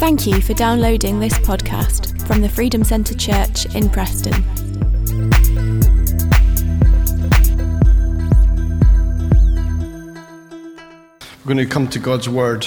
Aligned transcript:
Thank 0.00 0.26
you 0.26 0.40
for 0.40 0.54
downloading 0.54 1.20
this 1.20 1.34
podcast 1.40 2.26
from 2.26 2.40
the 2.40 2.48
Freedom 2.48 2.82
Centre 2.82 3.12
Church 3.12 3.66
in 3.74 3.90
Preston. 3.90 4.32
We're 11.44 11.54
going 11.54 11.58
to 11.58 11.66
come 11.66 11.86
to 11.88 11.98
God's 11.98 12.30
Word, 12.30 12.66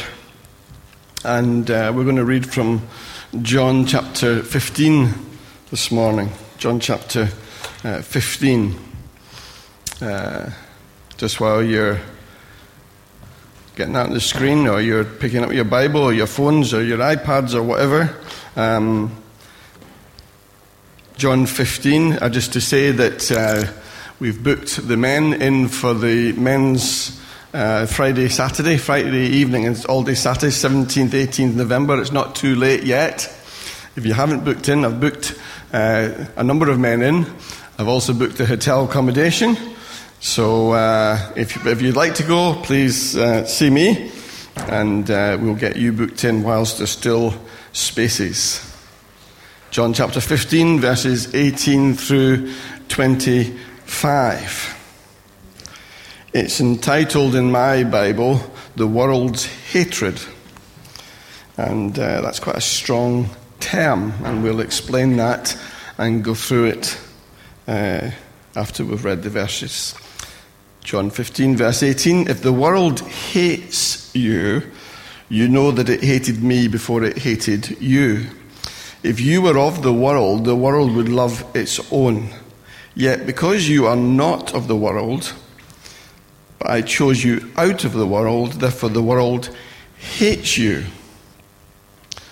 and 1.26 1.72
uh, 1.72 1.92
we're 1.94 2.04
going 2.04 2.18
to 2.18 2.24
read 2.24 2.46
from 2.46 2.88
John 3.42 3.88
chapter 3.88 4.44
15 4.44 5.10
this 5.72 5.92
morning. 5.92 6.30
John 6.60 6.80
chapter 6.80 7.30
uh, 7.84 8.04
15. 8.04 8.76
Uh, 10.00 10.52
just 11.18 11.40
while 11.40 11.64
you're 11.64 12.00
getting 13.76 13.96
on 13.96 14.12
the 14.12 14.22
screen, 14.22 14.68
or 14.68 14.80
you're 14.82 15.04
picking 15.04 15.44
up 15.44 15.52
your 15.52 15.66
Bible, 15.66 16.02
or 16.02 16.14
your 16.14 16.28
phones, 16.28 16.74
or 16.74 16.84
your 16.84 17.00
iPads, 17.00 17.56
or 17.56 17.64
whatever. 17.64 18.16
Um, 18.56 19.16
John 21.18 21.46
15, 21.46 22.14
uh, 22.14 22.30
just 22.30 22.54
to 22.54 22.62
say 22.62 22.92
that 22.92 23.32
uh, 23.32 23.72
we've 24.20 24.44
booked 24.44 24.88
the 24.88 24.98
men 24.98 25.34
in 25.42 25.68
for 25.68 25.94
the 25.94 26.34
men's 26.34 27.20
uh, 27.54 27.86
Friday, 27.86 28.30
Saturday, 28.30 28.78
Friday 28.78 29.28
evening, 29.28 29.66
and 29.66 29.76
it's 29.76 29.86
all 29.86 30.04
day 30.04 30.16
Saturday, 30.16 30.52
17th, 30.52 31.10
18th 31.10 31.56
November. 31.56 32.00
It's 32.02 32.12
not 32.12 32.36
too 32.36 32.56
late 32.56 32.84
yet. 32.84 33.26
If 33.96 34.06
you 34.06 34.14
haven't 34.14 34.44
booked 34.44 34.70
in, 34.70 34.86
I've 34.86 35.00
booked 35.00 35.40
uh, 35.72 36.26
a 36.36 36.44
number 36.44 36.70
of 36.70 36.80
men 36.80 37.02
in. 37.02 37.26
I've 37.78 37.88
also 37.88 38.14
booked 38.14 38.38
the 38.38 38.46
hotel 38.46 38.86
accommodation. 38.86 39.56
So 40.24 40.72
uh, 40.72 41.34
if, 41.36 41.68
if 41.68 41.82
you'd 41.82 41.98
like 41.98 42.16
to 42.16 42.24
go, 42.24 42.56
please 42.64 43.18
uh, 43.18 43.46
see 43.46 43.70
me, 43.70 44.10
and 44.56 45.12
uh, 45.12 45.38
we'll 45.40 45.54
get 45.54 45.76
you 45.76 45.92
booked 45.92 46.24
in 46.24 46.44
whilst 46.44 46.78
there's 46.78 46.92
still 46.92 47.34
spaces. 47.74 48.62
John 49.70 49.94
chapter 49.94 50.22
15, 50.22 50.80
verses 50.80 51.36
18 51.36 51.96
through 51.96 52.54
25. 52.88 54.80
It's 56.34 56.62
entitled 56.62 57.36
in 57.36 57.52
my 57.52 57.84
Bible, 57.84 58.40
The 58.78 58.88
World's 58.88 59.46
Hatred. 59.74 60.22
And 61.58 62.00
uh, 62.00 62.22
that's 62.22 62.40
quite 62.40 62.56
a 62.56 62.62
strong 62.62 63.30
term, 63.60 64.14
and 64.24 64.42
we'll 64.42 64.62
explain 64.62 65.18
that 65.18 65.60
and 65.98 66.24
go 66.24 66.34
through 66.34 66.68
it 66.68 66.98
uh, 67.68 68.12
after 68.56 68.86
we've 68.86 69.04
read 69.04 69.22
the 69.22 69.30
verses. 69.30 69.96
John 70.84 71.10
15, 71.10 71.56
verse 71.56 71.82
18 71.82 72.28
If 72.28 72.42
the 72.42 72.52
world 72.52 73.00
hates 73.00 74.14
you, 74.14 74.64
you 75.30 75.48
know 75.48 75.72
that 75.72 75.90
it 75.90 76.04
hated 76.04 76.44
me 76.44 76.68
before 76.68 77.04
it 77.04 77.18
hated 77.18 77.82
you. 77.82 78.28
If 79.02 79.20
you 79.20 79.42
were 79.42 79.58
of 79.58 79.82
the 79.82 79.94
world, 79.94 80.46
the 80.46 80.56
world 80.56 80.94
would 80.96 81.10
love 81.10 81.46
its 81.56 81.80
own. 81.92 82.30
Yet 82.96 83.26
because 83.26 83.68
you 83.68 83.88
are 83.88 83.96
not 83.96 84.54
of 84.54 84.68
the 84.68 84.76
world, 84.76 85.34
but 86.60 86.70
I 86.70 86.82
chose 86.82 87.24
you 87.24 87.50
out 87.56 87.86
of 87.86 87.94
the 87.94 88.06
world, 88.06 88.54
therefore 88.54 88.90
the 88.90 89.02
world 89.02 89.56
hates 89.98 90.58
you. 90.58 90.84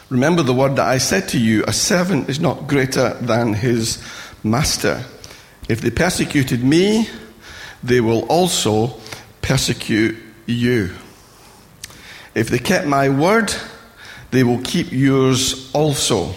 Remember 0.10 0.44
the 0.44 0.54
word 0.54 0.76
that 0.76 0.88
I 0.88 0.98
said 0.98 1.30
to 1.30 1.40
you 1.40 1.64
a 1.68 1.74
servant 1.74 2.30
is 2.30 2.42
not 2.42 2.68
greater 2.68 3.14
than 3.22 3.54
his 3.54 4.04
master. 4.44 5.04
If 5.70 5.80
they 5.80 5.90
persecuted 5.90 6.64
me, 6.64 7.08
they 7.84 8.02
will 8.02 8.24
also 8.26 9.00
persecute 9.42 10.16
you. 10.46 10.92
If 12.34 12.50
they 12.50 12.60
kept 12.60 12.88
my 12.88 13.10
word, 13.10 13.54
they 14.32 14.44
will 14.44 14.62
keep 14.62 14.92
yours 14.92 15.70
also. 15.74 16.34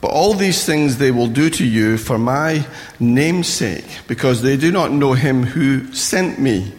But 0.00 0.12
all 0.12 0.34
these 0.34 0.64
things 0.64 0.96
they 0.96 1.10
will 1.10 1.26
do 1.26 1.50
to 1.50 1.64
you 1.64 1.98
for 1.98 2.18
my 2.18 2.66
name's 2.98 3.48
sake, 3.48 3.84
because 4.08 4.42
they 4.42 4.56
do 4.56 4.72
not 4.72 4.90
know 4.90 5.12
him 5.12 5.42
who 5.44 5.92
sent 5.92 6.38
me. 6.38 6.72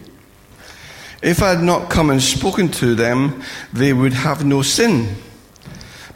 If 1.22 1.40
I 1.40 1.50
had 1.50 1.62
not 1.62 1.88
come 1.88 2.10
and 2.10 2.20
spoken 2.20 2.68
to 2.72 2.96
them, 2.96 3.42
they 3.72 3.92
would 3.92 4.12
have 4.12 4.44
no 4.44 4.62
sin. 4.62 5.14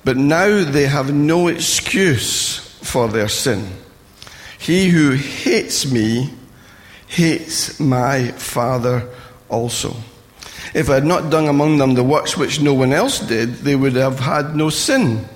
But 0.05 0.17
now 0.17 0.65
they 0.65 0.87
have 0.87 1.15
no 1.15 1.47
excuse 1.47 2.59
for 2.83 3.09
their 3.09 3.28
sin. 3.28 3.69
He 4.59 4.89
who 4.89 5.13
hates 5.13 5.91
me 5.91 6.33
hates 7.06 7.78
my 7.81 8.28
Father 8.33 9.09
also. 9.49 9.94
If 10.75 10.91
I 10.91 10.94
had 10.94 11.05
not 11.05 11.31
done 11.31 11.47
among 11.49 11.78
them 11.78 11.94
the 11.94 12.05
works 12.05 12.37
which 12.37 12.61
no 12.61 12.75
one 12.75 12.93
else 12.93 13.21
did, 13.21 13.56
they 13.56 13.77
would 13.77 13.94
have 13.94 14.21
had 14.21 14.56
no 14.56 14.71
sin. 14.71 15.27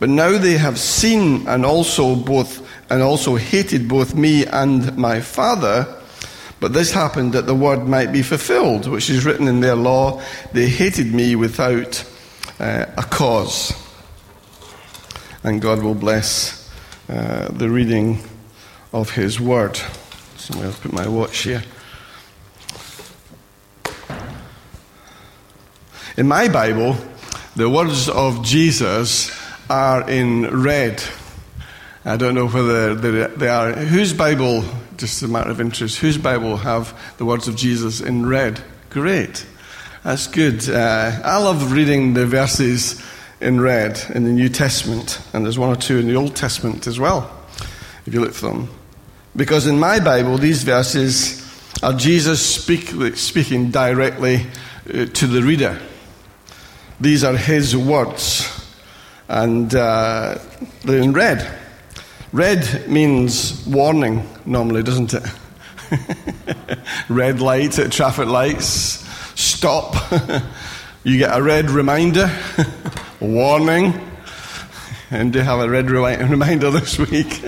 But 0.00 0.08
now 0.08 0.38
they 0.38 0.56
have 0.56 0.78
seen 0.78 1.46
and 1.46 1.64
also 1.64 2.14
both 2.14 2.66
and 2.90 3.02
also 3.02 3.36
hated 3.36 3.88
both 3.88 4.14
me 4.14 4.46
and 4.46 4.96
my 4.96 5.20
Father. 5.20 5.86
But 6.60 6.72
this 6.72 6.92
happened 6.92 7.32
that 7.32 7.46
the 7.46 7.54
word 7.54 7.86
might 7.86 8.12
be 8.12 8.22
fulfilled, 8.22 8.86
which 8.86 9.10
is 9.10 9.24
written 9.24 9.48
in 9.48 9.60
their 9.60 9.74
law. 9.74 10.22
They 10.52 10.68
hated 10.68 11.12
me 11.12 11.36
without 11.36 12.04
uh, 12.58 12.86
a 12.96 13.02
cause. 13.02 13.72
And 15.42 15.60
God 15.60 15.82
will 15.82 15.94
bless 15.94 16.70
uh, 17.08 17.48
the 17.50 17.68
reading 17.68 18.18
of 18.92 19.10
His 19.10 19.40
word. 19.40 19.78
So 20.44 20.60
I'll 20.62 20.72
put 20.74 20.92
my 20.92 21.08
watch 21.08 21.38
here. 21.38 21.62
In 26.18 26.28
my 26.28 26.48
Bible, 26.48 26.98
the 27.56 27.70
words 27.70 28.10
of 28.10 28.44
Jesus 28.44 29.30
are 29.70 30.06
in 30.06 30.62
red. 30.62 31.02
I 32.04 32.18
don't 32.18 32.34
know 32.34 32.48
whether 32.48 32.94
they 32.94 33.48
are. 33.48 33.72
Whose 33.72 34.12
Bible, 34.12 34.66
just 34.98 35.22
a 35.22 35.28
matter 35.28 35.50
of 35.50 35.62
interest, 35.62 35.96
whose 35.96 36.18
Bible 36.18 36.58
have 36.58 36.94
the 37.16 37.24
words 37.24 37.48
of 37.48 37.56
Jesus 37.56 38.02
in 38.02 38.26
red? 38.26 38.62
Great. 38.90 39.46
That's 40.02 40.26
good. 40.26 40.68
Uh, 40.68 41.22
I 41.24 41.38
love 41.38 41.72
reading 41.72 42.12
the 42.12 42.26
verses 42.26 43.02
in 43.40 43.62
red 43.62 43.98
in 44.14 44.24
the 44.24 44.30
New 44.32 44.50
Testament, 44.50 45.22
and 45.32 45.42
there's 45.42 45.58
one 45.58 45.70
or 45.70 45.76
two 45.76 45.96
in 45.96 46.06
the 46.06 46.16
Old 46.16 46.36
Testament 46.36 46.86
as 46.86 47.00
well, 47.00 47.34
if 48.04 48.12
you 48.12 48.20
look 48.20 48.34
for 48.34 48.48
them. 48.48 48.68
Because 49.36 49.66
in 49.66 49.78
my 49.80 49.98
Bible, 49.98 50.38
these 50.38 50.62
verses 50.62 51.42
are 51.82 51.92
Jesus 51.92 52.44
speak, 52.44 53.16
speaking 53.16 53.70
directly 53.70 54.46
uh, 54.88 55.06
to 55.06 55.26
the 55.26 55.42
reader. 55.42 55.78
These 57.00 57.24
are 57.24 57.36
his 57.36 57.76
words, 57.76 58.48
and 59.28 59.74
uh, 59.74 60.38
they're 60.84 61.02
in 61.02 61.12
red. 61.12 61.46
Red 62.32 62.88
means 62.88 63.66
warning, 63.66 64.28
normally, 64.46 64.82
doesn't 64.82 65.14
it? 65.14 65.24
red 67.08 67.40
light 67.40 67.78
at 67.78 67.90
traffic 67.90 68.26
lights, 68.26 69.04
stop. 69.34 69.94
you 71.04 71.18
get 71.18 71.36
a 71.36 71.42
red 71.42 71.70
reminder, 71.70 72.30
warning. 73.20 74.00
And 75.10 75.32
do 75.32 75.40
have 75.40 75.60
a 75.60 75.68
red 75.68 75.90
reminder 75.90 76.70
this 76.70 76.98
week. 76.98 77.44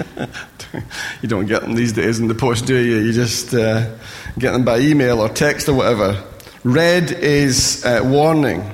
you 1.23 1.29
don't 1.29 1.47
get 1.47 1.63
them 1.63 1.75
these 1.75 1.93
days 1.93 2.19
in 2.19 2.29
the 2.29 2.35
post, 2.35 2.67
do 2.67 2.77
you? 2.77 2.99
You 2.99 3.13
just 3.13 3.55
uh, 3.55 3.97
get 4.39 4.53
them 4.53 4.65
by 4.65 4.79
email 4.79 5.21
or 5.21 5.29
text 5.29 5.69
or 5.69 5.75
whatever. 5.75 6.23
Red 6.65 7.13
is 7.13 7.85
uh, 7.85 8.01
warning, 8.05 8.65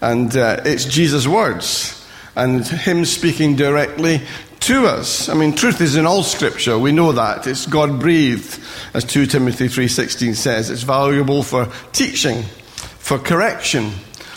and 0.00 0.36
uh, 0.36 0.62
it's 0.64 0.84
Jesus' 0.84 1.26
words, 1.26 2.04
and 2.34 2.66
Him 2.66 3.04
speaking 3.04 3.56
directly 3.56 4.22
to 4.60 4.86
us. 4.86 5.28
I 5.28 5.34
mean, 5.34 5.54
truth 5.54 5.80
is 5.80 5.96
in 5.96 6.06
all 6.06 6.22
Scripture. 6.22 6.78
We 6.78 6.92
know 6.92 7.12
that 7.12 7.46
it's 7.46 7.66
God 7.66 8.00
breathed, 8.00 8.60
as 8.94 9.04
2 9.04 9.26
Timothy 9.26 9.68
three 9.68 9.88
sixteen 9.88 10.34
says. 10.34 10.70
It's 10.70 10.82
valuable 10.82 11.42
for 11.42 11.68
teaching, 11.92 12.42
for 12.98 13.18
correction, 13.18 13.90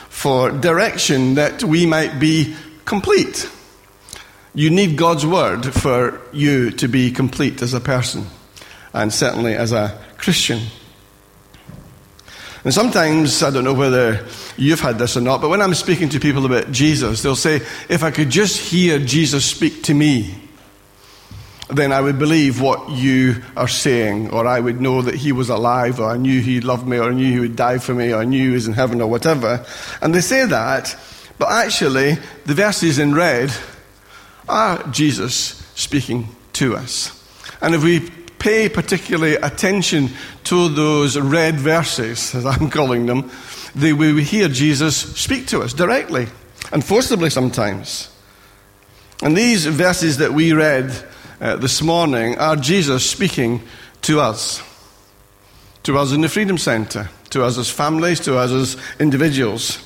for 0.10 0.52
direction, 0.52 1.36
that 1.36 1.64
we 1.64 1.86
might 1.86 2.20
be 2.20 2.56
complete. 2.86 3.50
You 4.56 4.70
need 4.70 4.98
God's 4.98 5.26
word 5.26 5.66
for 5.74 6.22
you 6.32 6.70
to 6.72 6.88
be 6.88 7.10
complete 7.12 7.62
as 7.64 7.74
a 7.74 7.80
person, 7.80 8.28
and 8.94 9.12
certainly 9.12 9.56
as 9.56 9.72
a 9.72 10.00
Christian. 10.18 10.62
And 12.64 12.74
sometimes, 12.74 13.42
I 13.42 13.50
don't 13.50 13.64
know 13.64 13.74
whether 13.74 14.26
you've 14.56 14.80
had 14.80 15.00
this 15.00 15.18
or 15.18 15.22
not, 15.22 15.42
but 15.42 15.50
when 15.50 15.62
I'm 15.62 15.74
speaking 15.74 16.10
to 16.10 16.20
people 16.20 16.46
about 16.46 16.72
Jesus, 16.72 17.24
they'll 17.24 17.36
say, 17.36 17.56
if 17.90 18.04
I 18.04 18.12
could 18.12 18.30
just 18.30 18.60
hear 18.60 19.00
Jesus 19.00 19.44
speak 19.44 19.84
to 19.84 19.94
me, 19.94 20.36
then 21.70 21.92
I 21.92 22.00
would 22.00 22.20
believe 22.20 22.62
what 22.62 22.92
you 22.92 23.42
are 23.58 23.68
saying, 23.68 24.30
or 24.30 24.46
I 24.46 24.60
would 24.60 24.80
know 24.80 25.02
that 25.02 25.16
he 25.16 25.32
was 25.32 25.50
alive, 25.50 26.00
or 26.00 26.10
I 26.12 26.18
knew 26.18 26.42
he 26.42 26.62
loved 26.62 26.88
me, 26.88 27.00
or 27.00 27.10
I 27.10 27.14
knew 27.14 27.34
he 27.34 27.40
would 27.40 27.56
die 27.56 27.80
for 27.80 27.96
me, 27.96 28.14
or 28.14 28.22
I 28.22 28.26
knew 28.26 28.50
he 28.50 28.54
was 28.54 28.68
in 28.68 28.74
heaven, 28.74 29.02
or 29.02 29.08
whatever. 29.08 29.66
And 30.00 30.14
they 30.14 30.22
say 30.22 30.46
that, 30.46 30.96
but 31.40 31.52
actually, 31.52 32.20
the 32.46 32.54
verses 32.54 33.00
in 33.00 33.16
red 33.16 33.52
are 34.48 34.84
Jesus 34.88 35.66
speaking 35.76 36.28
to 36.54 36.76
us. 36.76 37.20
And 37.62 37.76
if 37.76 37.84
we 37.84 38.10
pay 38.40 38.70
particularly 38.70 39.36
attention 39.36 40.10
to 40.46 40.70
those 40.70 41.18
red 41.18 41.56
verses, 41.56 42.36
as 42.36 42.46
I'm 42.46 42.70
calling 42.70 43.06
them, 43.06 43.32
they, 43.76 43.94
we 43.94 44.24
hear 44.24 44.50
Jesus 44.50 44.98
speak 44.98 45.48
to 45.48 45.62
us 45.62 45.74
directly. 45.74 46.28
and 46.72 46.84
forcibly 46.84 47.30
sometimes. 47.30 48.10
And 49.22 49.38
these 49.38 49.66
verses 49.66 50.18
that 50.18 50.34
we 50.34 50.54
read 50.54 50.92
uh, 51.40 51.56
this 51.58 51.82
morning 51.82 52.38
are 52.38 52.56
Jesus 52.56 53.10
speaking 53.10 53.62
to 54.02 54.20
us, 54.20 54.62
to 55.84 55.98
us 55.98 56.12
in 56.12 56.22
the 56.22 56.30
Freedom 56.30 56.58
Centre, 56.58 57.10
to 57.30 57.44
us 57.44 57.58
as 57.58 57.70
families, 57.70 58.20
to 58.22 58.38
us 58.38 58.52
as 58.52 58.78
individuals. 59.00 59.78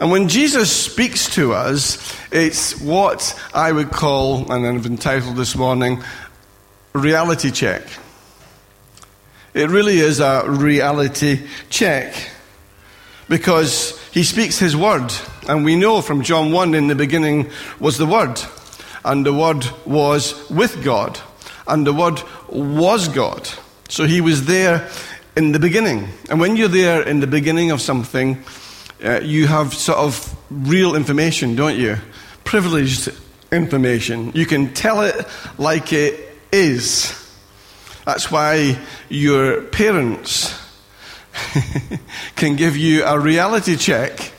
And 0.00 0.10
when 0.10 0.28
Jesus 0.28 0.72
speaks 0.72 1.32
to 1.34 1.52
us, 1.52 2.16
it's 2.32 2.80
what 2.80 3.40
I 3.54 3.70
would 3.70 3.90
call, 3.90 4.50
and 4.50 4.66
I've 4.66 4.86
entitled 4.86 5.36
this 5.36 5.54
morning, 5.54 6.02
reality 6.92 7.50
check. 7.50 7.82
It 9.54 9.70
really 9.70 9.98
is 9.98 10.18
a 10.18 10.44
reality 10.48 11.46
check 11.70 12.14
because 13.28 14.00
he 14.12 14.24
speaks 14.24 14.58
his 14.58 14.76
word. 14.76 15.12
And 15.48 15.64
we 15.64 15.76
know 15.76 16.02
from 16.02 16.22
John 16.22 16.50
1 16.50 16.74
in 16.74 16.88
the 16.88 16.96
beginning 16.96 17.50
was 17.78 17.96
the 17.96 18.06
word, 18.06 18.40
and 19.04 19.24
the 19.24 19.32
word 19.32 19.64
was 19.86 20.50
with 20.50 20.82
God, 20.82 21.20
and 21.68 21.86
the 21.86 21.92
word 21.92 22.20
was 22.48 23.06
God. 23.08 23.48
So 23.88 24.06
he 24.06 24.20
was 24.20 24.46
there 24.46 24.88
in 25.36 25.52
the 25.52 25.60
beginning. 25.60 26.08
And 26.30 26.40
when 26.40 26.56
you're 26.56 26.68
there 26.68 27.02
in 27.02 27.20
the 27.20 27.26
beginning 27.28 27.70
of 27.70 27.80
something, 27.80 28.42
uh, 29.02 29.20
you 29.20 29.46
have 29.46 29.72
sort 29.74 29.98
of 29.98 30.36
real 30.50 30.94
information, 30.94 31.56
don't 31.56 31.78
you? 31.78 31.96
Privileged 32.44 33.10
information. 33.50 34.32
You 34.34 34.46
can 34.46 34.74
tell 34.74 35.02
it 35.02 35.26
like 35.58 35.92
it 35.92 36.38
is. 36.52 37.20
That's 38.04 38.30
why 38.30 38.78
your 39.08 39.62
parents 39.62 40.54
can 42.36 42.56
give 42.56 42.76
you 42.76 43.04
a 43.04 43.18
reality 43.18 43.76
check 43.76 44.32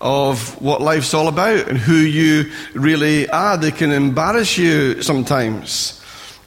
of 0.00 0.60
what 0.62 0.80
life's 0.80 1.12
all 1.12 1.28
about 1.28 1.68
and 1.68 1.76
who 1.76 1.96
you 1.96 2.50
really 2.74 3.28
are. 3.28 3.56
They 3.56 3.70
can 3.70 3.90
embarrass 3.92 4.56
you 4.56 5.02
sometimes. 5.02 5.96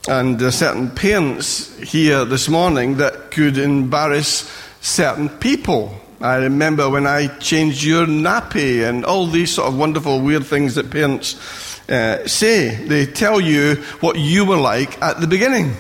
And 0.07 0.39
there 0.39 0.47
are 0.49 0.51
certain 0.51 0.91
parents 0.91 1.77
here 1.79 2.25
this 2.25 2.49
morning 2.49 2.97
that 2.97 3.31
could 3.31 3.57
embarrass 3.57 4.51
certain 4.81 5.29
people. 5.29 5.95
I 6.23 6.37
remember 6.37 6.89
when 6.89 7.05
I 7.05 7.27
changed 7.39 7.83
your 7.83 8.05
nappy 8.05 8.87
and 8.87 9.03
all 9.03 9.27
these 9.27 9.51
sort 9.51 9.67
of 9.67 9.77
wonderful, 9.77 10.21
weird 10.21 10.45
things 10.45 10.75
that 10.75 10.89
parents 10.89 11.35
uh, 11.89 12.25
say. 12.25 12.75
They 12.75 13.05
tell 13.05 13.41
you 13.41 13.75
what 13.99 14.17
you 14.17 14.45
were 14.45 14.55
like 14.55 15.01
at 15.01 15.19
the 15.19 15.27
beginning. 15.27 15.75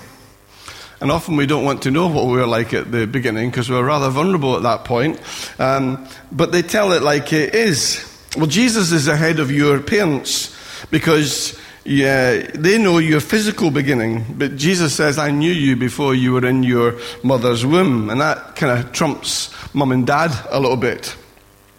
And 0.99 1.13
often 1.13 1.37
we 1.37 1.45
don't 1.45 1.63
want 1.63 1.83
to 1.83 1.91
know 1.91 2.07
what 2.07 2.25
we 2.25 2.33
were 2.33 2.45
like 2.45 2.73
at 2.73 2.91
the 2.91 3.07
beginning 3.07 3.51
because 3.51 3.69
we're 3.69 3.85
rather 3.85 4.09
vulnerable 4.09 4.57
at 4.57 4.63
that 4.63 4.83
point. 4.83 5.21
Um, 5.59 6.05
but 6.29 6.51
they 6.51 6.61
tell 6.61 6.91
it 6.91 7.03
like 7.03 7.31
it 7.31 7.55
is. 7.55 8.03
Well, 8.35 8.47
Jesus 8.47 8.91
is 8.91 9.07
ahead 9.07 9.39
of 9.39 9.49
your 9.49 9.79
parents 9.79 10.53
because 10.91 11.57
yeah, 11.85 12.37
they 12.53 12.77
know 12.77 12.97
your 12.99 13.19
physical 13.19 13.69
beginning, 13.69 14.25
but 14.37 14.55
Jesus 14.55 14.95
says, 14.95 15.17
I 15.17 15.31
knew 15.31 15.51
you 15.51 15.75
before 15.75 16.15
you 16.15 16.31
were 16.31 16.45
in 16.45 16.63
your 16.63 16.97
mother's 17.23 17.65
womb. 17.65 18.09
And 18.09 18.21
that 18.21 18.55
kind 18.55 18.79
of 18.79 18.93
trumps 18.93 19.53
mum 19.73 19.91
and 19.91 20.07
dad 20.07 20.31
a 20.49 20.59
little 20.59 20.77
bit. 20.77 21.15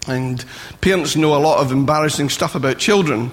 And 0.06 0.44
parents 0.82 1.16
know 1.16 1.34
a 1.34 1.40
lot 1.40 1.60
of 1.60 1.72
embarrassing 1.72 2.28
stuff 2.28 2.54
about 2.54 2.78
children. 2.78 3.30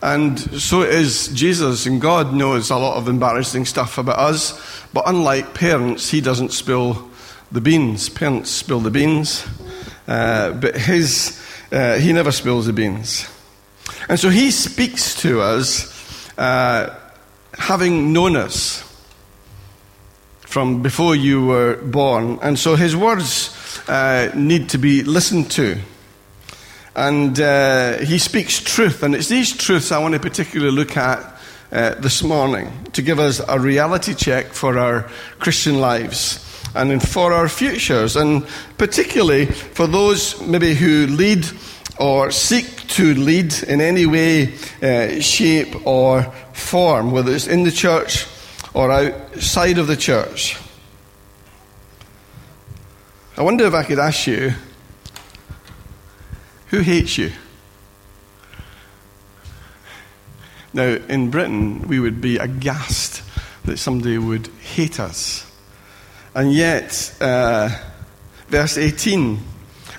And 0.00 0.38
so 0.60 0.82
is 0.82 1.28
Jesus, 1.28 1.86
and 1.86 2.00
God 2.00 2.32
knows 2.32 2.70
a 2.70 2.76
lot 2.76 2.96
of 2.96 3.08
embarrassing 3.08 3.64
stuff 3.64 3.98
about 3.98 4.18
us. 4.18 4.86
But 4.92 5.04
unlike 5.06 5.54
parents, 5.54 6.10
He 6.10 6.20
doesn't 6.20 6.52
spill 6.52 7.10
the 7.50 7.60
beans. 7.60 8.08
Parents 8.08 8.50
spill 8.50 8.80
the 8.80 8.90
beans, 8.90 9.44
uh, 10.06 10.52
but 10.52 10.76
His, 10.76 11.40
uh, 11.72 11.96
He 11.98 12.12
never 12.12 12.30
spills 12.30 12.66
the 12.66 12.72
beans. 12.72 13.28
And 14.08 14.20
so 14.20 14.28
He 14.28 14.52
speaks 14.52 15.20
to 15.22 15.40
us 15.40 15.91
uh, 16.38 16.90
having 17.54 18.12
known 18.12 18.36
us 18.36 18.82
from 20.40 20.82
before 20.82 21.16
you 21.16 21.46
were 21.46 21.76
born. 21.76 22.38
And 22.42 22.58
so 22.58 22.76
His 22.76 22.94
words 22.94 23.56
uh, 23.88 24.30
need 24.34 24.68
to 24.70 24.78
be 24.78 25.02
listened 25.02 25.50
to. 25.52 25.78
And 26.94 27.40
uh, 27.40 27.98
he 27.98 28.18
speaks 28.18 28.60
truth, 28.60 29.02
and 29.02 29.14
it's 29.14 29.28
these 29.28 29.56
truths 29.56 29.92
I 29.92 29.98
want 29.98 30.12
to 30.12 30.20
particularly 30.20 30.76
look 30.76 30.94
at 30.96 31.20
uh, 31.72 31.94
this 31.94 32.22
morning 32.22 32.70
to 32.92 33.00
give 33.00 33.18
us 33.18 33.40
a 33.48 33.58
reality 33.58 34.12
check 34.12 34.48
for 34.48 34.78
our 34.78 35.08
Christian 35.38 35.80
lives 35.80 36.38
and 36.74 37.02
for 37.02 37.32
our 37.32 37.48
futures, 37.48 38.14
and 38.14 38.46
particularly 38.76 39.46
for 39.46 39.86
those 39.86 40.38
maybe 40.42 40.74
who 40.74 41.06
lead 41.06 41.46
or 41.98 42.30
seek 42.30 42.88
to 42.88 43.14
lead 43.14 43.54
in 43.64 43.80
any 43.80 44.06
way, 44.06 44.54
uh, 44.82 45.20
shape, 45.20 45.86
or 45.86 46.22
form, 46.52 47.10
whether 47.10 47.32
it's 47.32 47.46
in 47.46 47.64
the 47.64 47.70
church 47.70 48.26
or 48.74 48.90
outside 48.90 49.78
of 49.78 49.86
the 49.86 49.96
church. 49.96 50.56
I 53.36 53.42
wonder 53.42 53.64
if 53.66 53.74
I 53.74 53.82
could 53.82 53.98
ask 53.98 54.26
you 54.26 54.54
who 56.72 56.80
hates 56.80 57.18
you? 57.18 57.30
Now, 60.72 60.84
in 60.84 61.30
Britain, 61.30 61.86
we 61.86 62.00
would 62.00 62.22
be 62.22 62.38
aghast 62.38 63.22
that 63.66 63.76
somebody 63.76 64.16
would 64.16 64.46
hate 64.46 64.98
us. 64.98 65.44
And 66.34 66.50
yet, 66.50 67.14
uh, 67.20 67.68
verse 68.48 68.78
18 68.78 69.38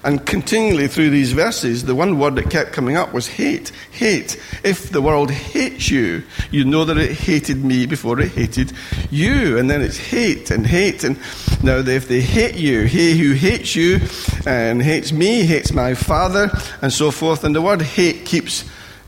and 0.04 0.26
continually 0.26 0.88
through 0.88 1.12
these 1.12 1.32
verses, 1.32 1.86
the 1.86 1.96
one 1.96 2.20
word 2.20 2.36
that 2.36 2.50
kept 2.50 2.74
coming 2.74 2.98
up 2.98 3.14
was 3.14 3.26
hate. 3.28 3.72
Hate. 3.92 4.38
If 4.62 4.90
the 4.90 5.02
world 5.02 5.32
hates 5.32 5.90
you, 5.90 6.24
you 6.52 6.66
know 6.66 6.84
that 6.84 6.98
it 6.98 7.12
hated 7.12 7.64
me 7.64 7.86
before 7.86 8.20
it 8.20 8.32
hated 8.34 8.74
you. 9.10 9.58
And 9.58 9.70
then 9.70 9.82
it's 9.82 9.98
hate 9.98 10.52
and 10.52 10.68
hate. 10.68 11.06
And 11.06 11.18
now, 11.64 11.78
if 11.78 12.10
they 12.10 12.20
hate 12.20 12.56
you, 12.56 12.84
he 12.84 13.18
who 13.18 13.32
hates 13.34 13.78
you 13.78 14.00
and 14.46 14.82
hates 14.82 15.14
me, 15.14 15.44
hates 15.44 15.72
my 15.72 15.94
father, 15.94 16.52
and 16.82 16.92
so 16.92 17.10
forth. 17.10 17.46
And 17.46 17.56
the 17.56 17.62
word 17.62 17.82
hate 17.82 18.26
keeps 18.26 18.66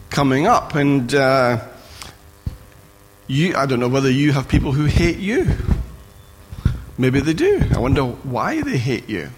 coming 0.09 0.47
up. 0.47 0.75
And 0.75 1.13
uh, 1.13 1.61
you, 3.27 3.53
I 3.57 3.65
don't 3.65 3.81
know 3.81 3.89
whether 3.89 4.09
you 4.09 4.31
have 4.31 4.47
people 4.47 4.71
who 4.71 4.85
hate 4.85 5.17
you. 5.17 5.45
Maybe 6.97 7.19
they 7.19 7.33
do. 7.33 7.61
I 7.73 7.79
wonder 7.79 8.03
why 8.03 8.61
they 8.61 8.77
hate 8.77 9.09
you. 9.09 9.29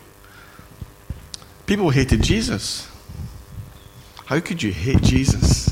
People 1.67 1.89
hated 1.89 2.23
Jesus. 2.23 2.89
How 4.25 4.39
could 4.39 4.63
you 4.63 4.71
hate 4.71 5.01
Jesus? 5.01 5.69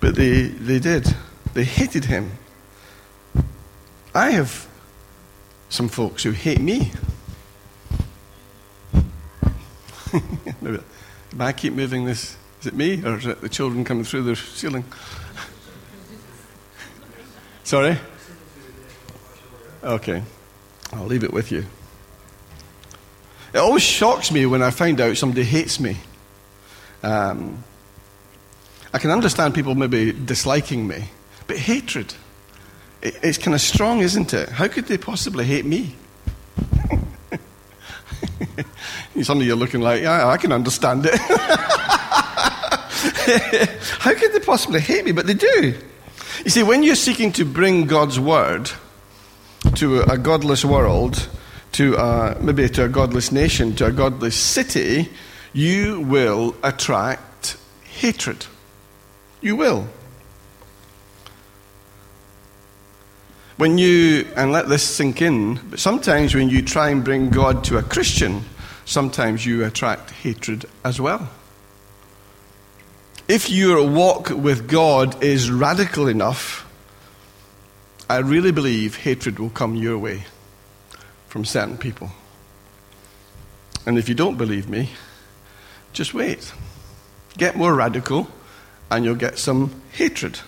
But 0.00 0.16
they, 0.16 0.42
they 0.42 0.80
did. 0.80 1.14
They 1.54 1.62
hated 1.62 2.06
him. 2.06 2.32
I 4.12 4.30
have 4.32 4.66
some 5.68 5.88
folks 5.88 6.24
who 6.24 6.32
hate 6.32 6.60
me. 6.60 6.92
If 11.32 11.40
I 11.40 11.52
keep 11.52 11.72
moving 11.72 12.04
this, 12.04 12.36
is 12.60 12.66
it 12.66 12.74
me 12.74 13.02
or 13.02 13.16
is 13.16 13.24
it 13.24 13.40
the 13.40 13.48
children 13.48 13.84
coming 13.84 14.04
through 14.04 14.24
the 14.24 14.36
ceiling? 14.36 14.84
Sorry? 17.64 17.96
Okay. 19.82 20.22
I'll 20.92 21.06
leave 21.06 21.24
it 21.24 21.32
with 21.32 21.50
you. 21.50 21.64
It 23.52 23.58
always 23.58 23.82
shocks 23.82 24.30
me 24.32 24.46
when 24.46 24.62
I 24.62 24.70
find 24.70 25.00
out 25.00 25.16
somebody 25.16 25.44
hates 25.44 25.78
me. 25.78 25.98
Um, 27.02 27.62
I 28.94 28.98
can 28.98 29.10
understand 29.10 29.54
people 29.54 29.74
maybe 29.74 30.12
disliking 30.12 30.86
me, 30.86 31.04
but 31.46 31.56
hatred, 31.58 32.14
it, 33.02 33.18
it's 33.22 33.38
kind 33.38 33.54
of 33.54 33.60
strong, 33.60 34.00
isn't 34.00 34.32
it? 34.32 34.48
How 34.48 34.68
could 34.68 34.86
they 34.86 34.96
possibly 34.98 35.44
hate 35.44 35.64
me? 35.64 35.96
Some 39.22 39.38
of 39.40 39.46
you 39.46 39.52
are 39.52 39.56
looking 39.56 39.80
like, 39.80 40.02
yeah, 40.02 40.28
I 40.28 40.36
can 40.36 40.52
understand 40.52 41.06
it. 41.06 41.18
How 44.00 44.14
could 44.14 44.32
they 44.32 44.40
possibly 44.40 44.80
hate 44.80 45.04
me? 45.04 45.12
But 45.12 45.26
they 45.26 45.34
do. 45.34 45.78
You 46.44 46.50
see, 46.50 46.62
when 46.62 46.82
you're 46.82 46.94
seeking 46.94 47.32
to 47.32 47.44
bring 47.44 47.86
God's 47.86 48.18
word 48.18 48.70
to 49.76 50.00
a 50.02 50.18
godless 50.18 50.64
world, 50.64 51.28
to 51.72 51.96
a, 51.96 52.36
maybe 52.40 52.68
to 52.68 52.84
a 52.84 52.88
godless 52.88 53.32
nation, 53.32 53.74
to 53.76 53.86
a 53.86 53.92
godless 53.92 54.36
city, 54.36 55.08
you 55.52 56.00
will 56.00 56.54
attract 56.62 57.56
hatred. 57.84 58.46
You 59.40 59.56
will. 59.56 59.88
When 63.56 63.78
you, 63.78 64.26
and 64.36 64.52
let 64.52 64.68
this 64.68 64.82
sink 64.82 65.22
in, 65.22 65.60
but 65.70 65.78
sometimes 65.78 66.34
when 66.34 66.48
you 66.48 66.62
try 66.62 66.90
and 66.90 67.04
bring 67.04 67.30
God 67.30 67.64
to 67.64 67.78
a 67.78 67.82
Christian, 67.82 68.44
sometimes 68.84 69.44
you 69.46 69.64
attract 69.64 70.10
hatred 70.10 70.64
as 70.84 71.00
well. 71.00 71.28
If 73.28 73.50
your 73.50 73.86
walk 73.88 74.30
with 74.30 74.68
God 74.68 75.22
is 75.22 75.50
radical 75.50 76.08
enough, 76.08 76.68
I 78.10 78.18
really 78.18 78.52
believe 78.52 78.96
hatred 78.96 79.38
will 79.38 79.50
come 79.50 79.74
your 79.74 79.96
way 79.96 80.24
from 81.32 81.46
certain 81.46 81.78
people. 81.78 82.10
And 83.86 83.96
if 83.96 84.06
you 84.06 84.14
don't 84.14 84.36
believe 84.36 84.68
me, 84.68 84.90
just 85.94 86.12
wait. 86.12 86.52
Get 87.38 87.56
more 87.56 87.74
radical, 87.74 88.28
and 88.90 89.02
you'll 89.02 89.14
get 89.14 89.38
some 89.38 89.80
hatred. 89.92 90.40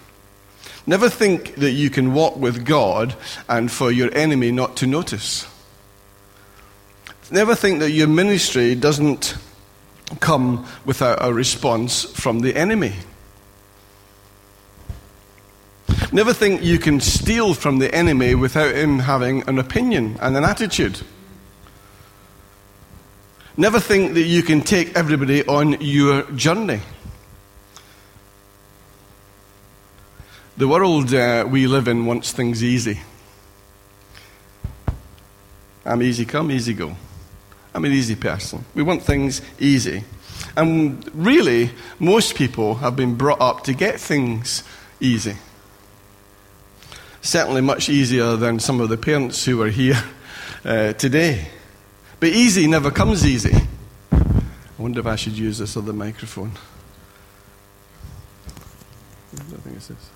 Never 0.87 1.09
think 1.09 1.55
that 1.55 1.71
you 1.71 1.89
can 1.89 2.13
walk 2.13 2.37
with 2.37 2.67
God 2.67 3.17
and 3.49 3.73
for 3.73 3.91
your 3.91 4.15
enemy 4.15 4.53
not 4.53 4.77
to 4.77 4.87
notice. 4.87 5.47
Never 7.31 7.55
think 7.55 7.79
that 7.81 7.93
your 7.93 8.09
ministry 8.09 8.75
doesn't 8.75 9.39
come 10.21 10.67
without 10.85 11.17
a 11.23 11.33
response 11.33 12.05
from 12.05 12.41
the 12.41 12.55
enemy. 12.55 12.93
Never 16.15 16.33
think 16.33 16.63
you 16.63 16.79
can 16.79 17.01
steal 17.01 17.55
from 17.55 17.81
the 17.81 17.93
enemy 17.93 18.37
without 18.37 18.73
him 18.73 19.01
having 19.01 19.43
an 19.49 19.59
opinion 19.59 20.17
and 20.21 20.37
an 20.37 20.45
attitude. 20.45 21.01
Never 23.57 23.81
think 23.81 24.15
that 24.15 24.23
you 24.23 24.45
can 24.45 24.61
take 24.61 24.97
everybody 24.97 25.45
on 25.45 25.81
your 25.81 26.23
journey. 26.31 26.83
The 30.57 30.69
world 30.69 31.13
uh, 31.13 31.49
we 31.51 31.67
live 31.67 31.89
in 31.89 32.07
wants 32.07 32.31
things 32.31 32.63
easy. 32.63 33.01
I'm 35.85 36.01
easy 36.01 36.25
come, 36.25 36.53
easy 36.53 36.75
go. 36.75 36.95
I'm 37.75 37.85
an 37.85 37.91
easy 37.91 38.15
person. 38.15 38.65
We 38.77 38.85
want 38.85 39.03
things 39.03 39.43
easy. 39.59 40.05
And 40.57 41.11
really, 41.13 41.73
most 41.99 42.37
people 42.37 42.77
have 42.77 42.95
been 42.95 43.17
brought 43.17 43.41
up 43.41 43.65
to 43.65 43.75
get 43.75 44.01
things 44.01 44.63
easy. 45.01 45.35
Certainly, 47.25 47.63
much 47.63 47.89
easier 47.89 48.37
than 48.37 48.61
some 48.61 48.83
of 48.83 48.91
the 48.91 48.99
parents 48.99 49.47
who 49.47 49.63
are 49.63 49.71
here 49.71 49.97
uh, 50.63 50.93
today. 50.93 51.49
But 52.21 52.29
easy 52.29 52.67
never 52.67 52.91
comes 52.91 53.25
easy. 53.25 53.57
I 54.13 54.43
wonder 54.77 55.01
if 55.01 55.07
I 55.07 55.17
should 55.17 55.33
use 55.33 55.57
this 55.57 55.75
other 55.75 55.95
microphone. 55.95 56.53
I 59.33 59.37
think 59.39 59.77
it's 59.77 59.87
this. 59.87 60.11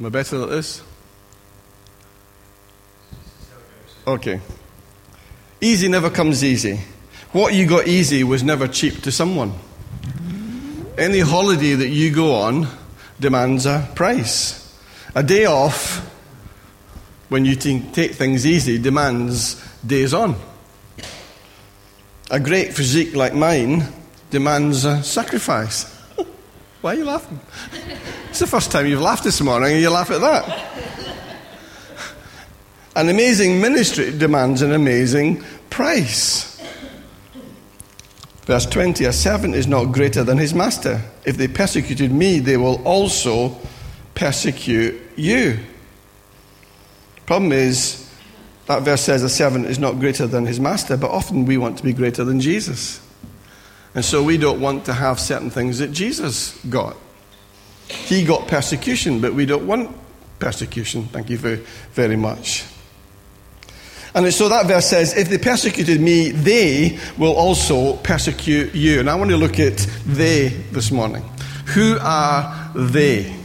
Am 0.00 0.06
I 0.06 0.08
better 0.08 0.44
at 0.44 0.48
this? 0.48 0.82
Okay. 4.06 4.40
Easy 5.60 5.88
never 5.88 6.08
comes 6.08 6.42
easy. 6.42 6.80
What 7.32 7.52
you 7.52 7.66
got 7.66 7.86
easy 7.86 8.24
was 8.24 8.42
never 8.42 8.66
cheap 8.66 9.02
to 9.02 9.12
someone. 9.12 9.52
Any 10.96 11.20
holiday 11.20 11.74
that 11.74 11.88
you 11.88 12.14
go 12.14 12.34
on 12.34 12.66
demands 13.20 13.66
a 13.66 13.86
price. 13.94 14.67
A 15.18 15.22
day 15.24 15.46
off, 15.46 15.98
when 17.28 17.44
you 17.44 17.56
take 17.56 18.12
things 18.12 18.46
easy, 18.46 18.78
demands 18.78 19.60
days 19.84 20.14
on. 20.14 20.36
A 22.30 22.38
great 22.38 22.72
physique 22.72 23.16
like 23.16 23.34
mine 23.34 23.84
demands 24.30 24.84
a 24.84 25.02
sacrifice. 25.02 25.92
Why 26.82 26.92
are 26.92 26.98
you 26.98 27.04
laughing? 27.04 27.40
It's 28.30 28.38
the 28.38 28.46
first 28.46 28.70
time 28.70 28.86
you've 28.86 29.00
laughed 29.00 29.24
this 29.24 29.40
morning 29.40 29.72
and 29.72 29.80
you 29.82 29.90
laugh 29.90 30.12
at 30.12 30.20
that. 30.20 30.70
An 32.94 33.08
amazing 33.08 33.60
ministry 33.60 34.16
demands 34.16 34.62
an 34.62 34.72
amazing 34.72 35.42
price. 35.68 36.62
Verse 38.42 38.66
20 38.66 39.04
A 39.04 39.12
servant 39.12 39.56
is 39.56 39.66
not 39.66 39.86
greater 39.86 40.22
than 40.22 40.38
his 40.38 40.54
master. 40.54 41.02
If 41.24 41.38
they 41.38 41.48
persecuted 41.48 42.12
me, 42.12 42.38
they 42.38 42.56
will 42.56 42.80
also 42.86 43.58
persecute 44.18 45.00
you. 45.16 45.56
Problem 47.24 47.52
is, 47.52 48.04
that 48.66 48.82
verse 48.82 49.00
says 49.00 49.22
a 49.22 49.28
servant 49.28 49.66
is 49.66 49.78
not 49.78 50.00
greater 50.00 50.26
than 50.26 50.44
his 50.44 50.58
master, 50.58 50.96
but 50.96 51.10
often 51.10 51.46
we 51.46 51.56
want 51.56 51.78
to 51.78 51.84
be 51.84 51.92
greater 51.92 52.24
than 52.24 52.40
Jesus. 52.40 53.00
And 53.94 54.04
so 54.04 54.22
we 54.22 54.36
don't 54.36 54.60
want 54.60 54.84
to 54.86 54.92
have 54.92 55.20
certain 55.20 55.50
things 55.50 55.78
that 55.78 55.92
Jesus 55.92 56.58
got. 56.64 56.96
He 57.86 58.24
got 58.24 58.48
persecution, 58.48 59.20
but 59.20 59.34
we 59.34 59.46
don't 59.46 59.66
want 59.66 59.96
persecution. 60.40 61.04
Thank 61.04 61.30
you 61.30 61.38
very, 61.38 61.64
very 61.92 62.16
much. 62.16 62.64
And 64.14 64.34
so 64.34 64.48
that 64.48 64.66
verse 64.66 64.86
says, 64.86 65.16
If 65.16 65.28
they 65.28 65.38
persecuted 65.38 66.00
me, 66.00 66.30
they 66.30 66.98
will 67.16 67.34
also 67.34 67.96
persecute 67.98 68.74
you. 68.74 68.98
And 68.98 69.08
I 69.08 69.14
want 69.14 69.30
to 69.30 69.36
look 69.36 69.60
at 69.60 69.76
they 70.04 70.48
this 70.72 70.90
morning. 70.90 71.22
Who 71.66 71.98
are 72.00 72.72
they? 72.74 73.37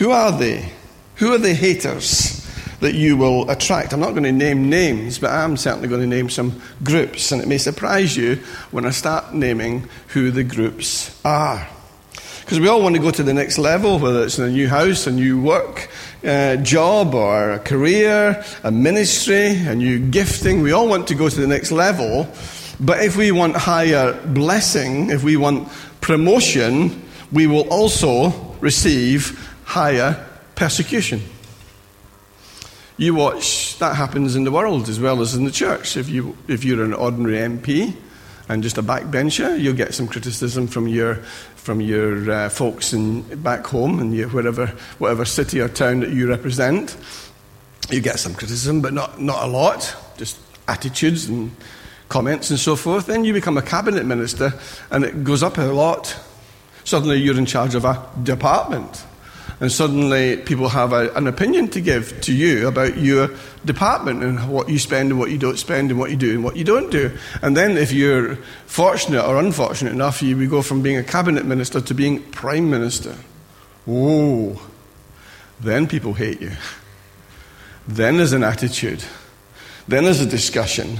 Who 0.00 0.12
are 0.12 0.32
they? 0.32 0.72
Who 1.16 1.34
are 1.34 1.38
the 1.38 1.52
haters 1.52 2.50
that 2.80 2.94
you 2.94 3.18
will 3.18 3.50
attract? 3.50 3.92
I'm 3.92 4.00
not 4.00 4.12
going 4.12 4.22
to 4.22 4.32
name 4.32 4.70
names, 4.70 5.18
but 5.18 5.28
I'm 5.28 5.58
certainly 5.58 5.88
going 5.88 6.00
to 6.00 6.06
name 6.06 6.30
some 6.30 6.58
groups. 6.82 7.32
And 7.32 7.42
it 7.42 7.46
may 7.46 7.58
surprise 7.58 8.16
you 8.16 8.36
when 8.70 8.86
I 8.86 8.92
start 8.92 9.34
naming 9.34 9.90
who 10.08 10.30
the 10.30 10.42
groups 10.42 11.20
are. 11.22 11.68
Because 12.40 12.58
we 12.58 12.66
all 12.66 12.80
want 12.80 12.96
to 12.96 13.02
go 13.02 13.10
to 13.10 13.22
the 13.22 13.34
next 13.34 13.58
level, 13.58 13.98
whether 13.98 14.24
it's 14.24 14.38
in 14.38 14.46
a 14.46 14.50
new 14.50 14.70
house, 14.70 15.06
a 15.06 15.12
new 15.12 15.38
work 15.38 15.90
uh, 16.24 16.56
job, 16.56 17.14
or 17.14 17.50
a 17.50 17.58
career, 17.58 18.42
a 18.64 18.70
ministry, 18.70 19.48
a 19.66 19.74
new 19.74 19.98
gifting. 19.98 20.62
We 20.62 20.72
all 20.72 20.88
want 20.88 21.08
to 21.08 21.14
go 21.14 21.28
to 21.28 21.40
the 21.40 21.46
next 21.46 21.72
level. 21.72 22.26
But 22.80 23.04
if 23.04 23.18
we 23.18 23.32
want 23.32 23.54
higher 23.54 24.18
blessing, 24.28 25.10
if 25.10 25.22
we 25.22 25.36
want 25.36 25.68
promotion, 26.00 27.02
we 27.30 27.46
will 27.46 27.68
also 27.68 28.30
receive 28.62 29.48
higher 29.70 30.26
persecution. 30.56 31.22
You 32.96 33.14
watch, 33.14 33.78
that 33.78 33.94
happens 33.94 34.34
in 34.34 34.42
the 34.42 34.50
world 34.50 34.88
as 34.88 34.98
well 34.98 35.20
as 35.20 35.36
in 35.36 35.44
the 35.44 35.52
church. 35.52 35.96
If, 35.96 36.08
you, 36.08 36.36
if 36.48 36.64
you're 36.64 36.84
an 36.84 36.92
ordinary 36.92 37.36
MP 37.36 37.94
and 38.48 38.64
just 38.64 38.78
a 38.78 38.82
backbencher, 38.82 39.58
you'll 39.60 39.76
get 39.76 39.94
some 39.94 40.08
criticism 40.08 40.66
from 40.66 40.88
your, 40.88 41.14
from 41.54 41.80
your 41.80 42.28
uh, 42.28 42.48
folks 42.48 42.92
in, 42.92 43.22
back 43.42 43.64
home 43.64 44.00
and 44.00 44.12
wherever, 44.32 44.66
whatever 44.98 45.24
city 45.24 45.60
or 45.60 45.68
town 45.68 46.00
that 46.00 46.10
you 46.10 46.28
represent. 46.28 46.96
You 47.90 48.00
get 48.00 48.18
some 48.18 48.34
criticism, 48.34 48.80
but 48.80 48.92
not, 48.92 49.20
not 49.20 49.44
a 49.44 49.46
lot, 49.46 49.94
just 50.16 50.36
attitudes 50.66 51.28
and 51.28 51.52
comments 52.08 52.50
and 52.50 52.58
so 52.58 52.74
forth. 52.74 53.06
Then 53.06 53.22
you 53.22 53.32
become 53.32 53.56
a 53.56 53.62
cabinet 53.62 54.04
minister 54.04 54.52
and 54.90 55.04
it 55.04 55.22
goes 55.22 55.44
up 55.44 55.58
a 55.58 55.62
lot. 55.62 56.18
Suddenly 56.82 57.18
you're 57.18 57.38
in 57.38 57.46
charge 57.46 57.76
of 57.76 57.84
a 57.84 58.04
department 58.24 59.06
and 59.60 59.70
suddenly 59.70 60.38
people 60.38 60.70
have 60.70 60.94
a, 60.94 61.12
an 61.12 61.26
opinion 61.26 61.68
to 61.68 61.82
give 61.82 62.18
to 62.22 62.32
you 62.32 62.66
about 62.66 62.96
your 62.96 63.30
department 63.66 64.22
and 64.22 64.50
what 64.50 64.70
you 64.70 64.78
spend 64.78 65.10
and 65.10 65.20
what 65.20 65.30
you 65.30 65.36
don't 65.36 65.58
spend 65.58 65.90
and 65.90 66.00
what 66.00 66.10
you 66.10 66.16
do 66.16 66.32
and 66.32 66.42
what 66.42 66.56
you 66.56 66.64
don't 66.64 66.90
do. 66.90 67.16
And 67.42 67.54
then, 67.54 67.76
if 67.76 67.92
you're 67.92 68.36
fortunate 68.64 69.22
or 69.22 69.38
unfortunate 69.38 69.92
enough, 69.92 70.22
you 70.22 70.48
go 70.48 70.62
from 70.62 70.80
being 70.80 70.96
a 70.96 71.04
cabinet 71.04 71.44
minister 71.44 71.80
to 71.82 71.94
being 71.94 72.22
prime 72.30 72.70
minister. 72.70 73.14
Oh, 73.86 74.66
then 75.60 75.86
people 75.86 76.14
hate 76.14 76.40
you. 76.40 76.52
Then 77.86 78.16
there's 78.16 78.32
an 78.32 78.44
attitude. 78.44 79.04
Then 79.86 80.04
there's 80.04 80.20
a 80.20 80.26
discussion. 80.26 80.98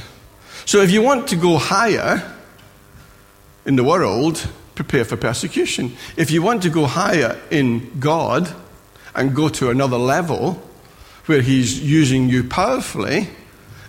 So, 0.66 0.82
if 0.82 0.90
you 0.90 1.00
want 1.00 1.28
to 1.28 1.36
go 1.36 1.56
higher 1.56 2.36
in 3.64 3.76
the 3.76 3.84
world, 3.84 4.46
prepare 4.82 5.04
for 5.04 5.16
persecution. 5.16 5.94
If 6.16 6.30
you 6.30 6.40
want 6.40 6.62
to 6.62 6.70
go 6.70 6.86
higher 6.86 7.38
in 7.50 8.00
God 8.00 8.50
and 9.14 9.34
go 9.34 9.50
to 9.50 9.68
another 9.68 9.98
level 9.98 10.54
where 11.26 11.42
He's 11.42 11.82
using 11.82 12.30
you 12.30 12.44
powerfully, 12.44 13.28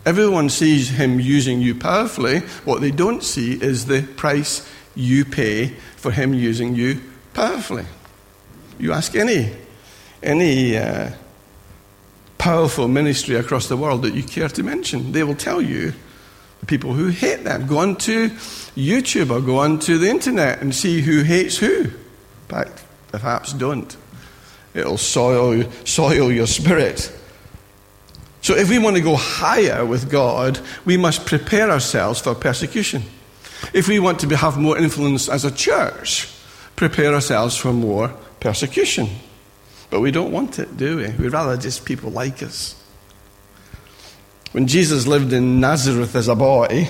everyone 0.06 0.50
sees 0.50 0.90
Him 0.90 1.20
using 1.20 1.62
you 1.62 1.76
powerfully. 1.76 2.40
What 2.66 2.82
they 2.82 2.92
don't 2.92 3.24
see 3.24 3.54
is 3.54 3.86
the 3.86 4.04
price 4.04 4.70
you 4.94 5.24
pay 5.24 5.68
for 5.96 6.12
Him 6.12 6.34
using 6.34 6.76
you 6.76 7.00
powerfully. 7.34 7.86
You 8.78 8.92
ask 8.92 9.16
any, 9.16 9.56
any 10.22 10.76
uh, 10.76 11.12
powerful 12.38 12.90
ministry 12.90 13.36
across 13.36 13.70
the 13.70 13.78
world 13.78 14.02
that 14.02 14.14
you 14.14 14.24
care 14.24 14.50
to 14.50 14.64
mention, 14.64 15.14
they 15.14 15.24
will 15.24 15.36
tell 15.36 15.62
you 15.62 15.94
people 16.68 16.94
who 16.94 17.08
hate 17.08 17.44
them. 17.44 17.68
Go 17.68 17.80
on 17.80 17.96
to 17.98 18.30
YouTube 18.76 19.32
or 19.32 19.42
go 19.42 19.60
onto 19.60 19.98
the 19.98 20.10
internet 20.10 20.62
and 20.62 20.74
see 20.74 21.02
who 21.02 21.24
hates 21.24 21.58
who. 21.58 21.90
Fact, 22.48 22.84
perhaps 23.12 23.54
don't. 23.54 23.96
It'll 24.74 24.98
soil, 24.98 25.70
soil 25.86 26.32
your 26.32 26.48
spirit. 26.48 27.12
So, 28.42 28.56
if 28.56 28.70
we 28.70 28.80
want 28.80 28.96
to 28.96 29.02
go 29.02 29.16
higher 29.16 29.86
with 29.86 30.10
God, 30.10 30.60
we 30.84 30.98
must 30.98 31.26
prepare 31.26 31.70
ourselves 31.70 32.20
for 32.20 32.34
persecution. 32.34 33.04
If 33.74 33.88
we 33.88 34.00
want 34.00 34.20
to 34.22 34.36
have 34.36 34.58
more 34.58 34.78
influence 34.78 35.30
as 35.30 35.46
a 35.46 35.52
church, 35.52 36.28
prepare 36.76 37.14
ourselves 37.14 37.56
for 37.56 37.72
more 37.72 38.10
persecution. 38.40 39.10
But 39.92 40.00
we 40.00 40.10
don't 40.10 40.32
want 40.32 40.58
it, 40.58 40.76
do 40.78 40.98
we? 40.98 41.10
We'd 41.10 41.34
rather 41.34 41.58
just 41.58 41.86
people 41.86 42.10
like 42.10 42.42
us. 42.42 42.81
When 44.52 44.68
Jesus 44.68 45.08
lived 45.08 45.32
in 45.32 45.62
Nazareth 45.62 46.14
as 46.14 46.28
a 46.28 46.36
boy, 46.36 46.90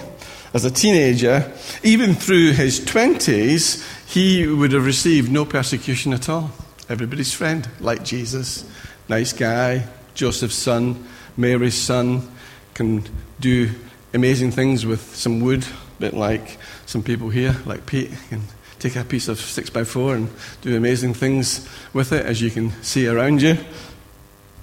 as 0.52 0.66
a 0.66 0.72
teenager, 0.72 1.52
even 1.84 2.16
through 2.16 2.54
his 2.54 2.80
20s, 2.80 3.86
he 4.12 4.48
would 4.48 4.72
have 4.72 4.86
received 4.86 5.32
no 5.32 5.46
persecution 5.46 6.12
at 6.12 6.28
all. 6.28 6.50
Everybody's 6.90 7.34
friend, 7.34 7.68
like 7.80 8.04
Jesus. 8.04 8.66
Nice 9.08 9.32
guy, 9.32 9.88
Joseph's 10.16 10.56
son, 10.56 11.08
Mary's 11.38 11.78
son, 11.78 12.28
can 12.74 13.04
do 13.40 13.70
amazing 14.14 14.52
things 14.52 14.84
with 14.84 15.16
some 15.16 15.40
wood, 15.40 15.64
a 15.64 16.02
bit 16.02 16.14
like 16.16 16.58
some 16.88 17.04
people 17.04 17.30
here, 17.30 17.56
like 17.68 17.86
Pete, 17.86 18.12
can 18.30 18.42
take 18.80 18.96
a 18.96 19.04
piece 19.04 19.28
of 19.28 19.38
6x4 19.38 20.16
and 20.16 20.30
do 20.62 20.76
amazing 20.76 21.14
things 21.14 21.70
with 21.94 22.12
it, 22.12 22.26
as 22.26 22.42
you 22.42 22.50
can 22.50 22.72
see 22.82 23.08
around 23.08 23.40
you. 23.42 23.56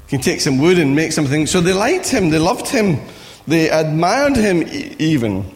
Can 0.09 0.21
take 0.21 0.41
some 0.41 0.59
wood 0.59 0.79
and 0.79 0.97
make 0.97 1.13
something. 1.13 1.47
So 1.47 1.61
they 1.61 1.73
liked 1.73 2.09
him, 2.09 2.31
they 2.31 2.39
loved 2.39 2.69
him, 2.69 3.01
they 3.47 3.69
admired 3.69 4.37
him 4.37 4.65
even. 4.99 5.55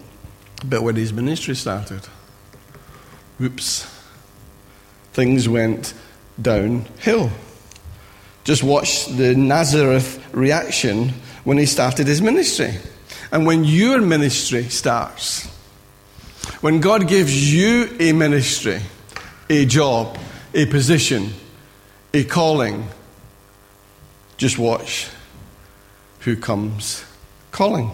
But 0.64 0.82
when 0.82 0.96
his 0.96 1.12
ministry 1.12 1.54
started, 1.54 2.06
whoops, 3.38 3.86
things 5.12 5.48
went 5.48 5.94
downhill. 6.40 7.30
Just 8.44 8.62
watch 8.62 9.06
the 9.06 9.34
Nazareth 9.34 10.24
reaction 10.32 11.10
when 11.44 11.58
he 11.58 11.66
started 11.66 12.06
his 12.06 12.20
ministry. 12.20 12.74
And 13.30 13.46
when 13.46 13.64
your 13.64 14.00
ministry 14.00 14.64
starts, 14.64 15.46
when 16.60 16.80
God 16.80 17.08
gives 17.08 17.52
you 17.52 17.88
a 17.98 18.12
ministry, 18.12 18.80
a 19.48 19.64
job, 19.64 20.18
a 20.54 20.66
position, 20.66 21.32
a 22.12 22.24
calling, 22.24 22.86
just 24.42 24.58
watch 24.58 25.08
who 26.18 26.34
comes 26.34 27.04
calling. 27.52 27.92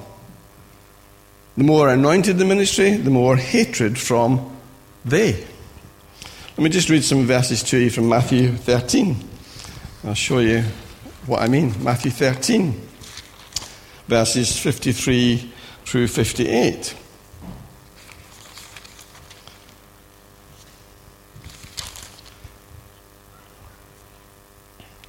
The 1.59 1.65
more 1.65 1.91
anointed 1.91 2.39
the 2.39 2.47
ministry, 2.47 2.97
the 2.97 3.11
more 3.11 3.37
hatred 3.37 3.99
from 3.99 4.57
they. 5.05 5.33
Let 5.33 6.59
me 6.59 6.71
just 6.71 6.89
read 6.89 7.05
some 7.05 7.27
verses 7.27 7.63
to 7.65 7.77
you 7.77 7.91
from 7.91 8.09
Matthew 8.09 8.53
13. 8.53 9.17
I'll 10.05 10.15
show 10.15 10.39
you 10.39 10.63
what 11.27 11.43
I 11.43 11.49
mean. 11.49 11.75
Matthew 11.85 12.11
13, 12.11 12.81
verses 14.07 14.59
53 14.59 15.53
through 15.85 16.09
58. 16.09 16.95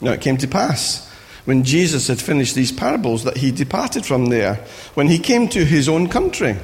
Now 0.01 0.11
it 0.11 0.19
came 0.19 0.35
to 0.35 0.47
pass 0.49 1.08
when 1.45 1.63
Jesus 1.63 2.07
had 2.07 2.19
finished 2.19 2.55
these 2.55 2.71
parables 2.71 3.23
that 3.23 3.37
he 3.37 3.51
departed 3.51 4.05
from 4.05 4.27
there. 4.27 4.55
When 4.93 5.07
he 5.07 5.19
came 5.19 5.47
to 5.49 5.65
his 5.65 5.89
own 5.89 6.09
country, 6.09 6.55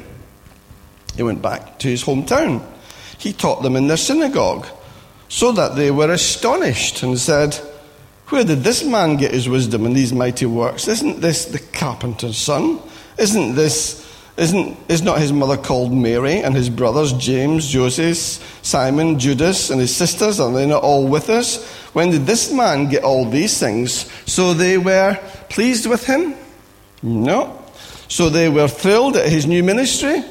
he 1.16 1.24
went 1.24 1.42
back 1.42 1.80
to 1.80 1.88
his 1.88 2.04
hometown. 2.04 2.64
He 3.18 3.34
taught 3.34 3.64
them 3.64 3.76
in 3.76 3.88
their 3.88 3.98
synagogue, 3.98 4.68
so 5.30 5.52
that 5.54 5.76
they 5.76 5.92
were 5.92 6.12
astonished 6.12 7.02
and 7.04 7.18
said, 7.18 7.56
Where 8.28 8.44
did 8.44 8.64
this 8.64 8.84
man 8.84 9.18
get 9.18 9.34
his 9.34 9.50
wisdom 9.50 9.86
and 9.86 9.96
these 9.96 10.14
mighty 10.14 10.46
works? 10.46 10.88
Isn't 10.88 11.22
this 11.22 11.46
the 11.46 11.60
carpenter's 11.60 12.38
son? 12.38 12.80
Isn't 13.18 13.56
this 13.56 14.05
isn't, 14.38 14.78
is 14.90 15.02
not 15.02 15.20
his 15.20 15.32
mother 15.32 15.58
called 15.58 15.94
Mary, 15.94 16.40
and 16.40 16.56
his 16.56 16.70
brothers 16.70 17.14
James, 17.14 17.68
Joseph, 17.68 18.60
Simon, 18.62 19.18
Judas, 19.18 19.70
and 19.70 19.80
his 19.80 19.96
sisters? 19.96 20.40
Are 20.40 20.52
they 20.52 20.66
not 20.66 20.84
all 20.84 21.08
with 21.08 21.30
us? 21.30 21.66
When 21.94 22.12
did 22.12 22.26
this 22.26 22.52
man 22.52 22.90
get 22.90 23.04
all 23.04 23.30
these 23.30 23.58
things? 23.60 24.12
So 24.26 24.54
they 24.54 24.78
were 24.78 25.18
pleased 25.50 25.88
with 25.88 26.06
him? 26.06 26.36
No. 27.02 27.64
So 28.08 28.30
they 28.30 28.50
were 28.50 28.68
thrilled 28.68 29.16
at 29.16 29.30
his 29.30 29.48
new 29.48 29.64
ministry? 29.64 30.24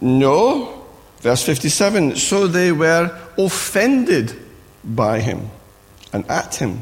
No. 0.00 0.84
Verse 1.20 1.42
57 1.44 2.16
So 2.16 2.46
they 2.46 2.72
were 2.72 3.18
offended 3.38 4.34
by 4.84 5.20
him 5.20 5.50
and 6.12 6.28
at 6.30 6.56
him. 6.56 6.80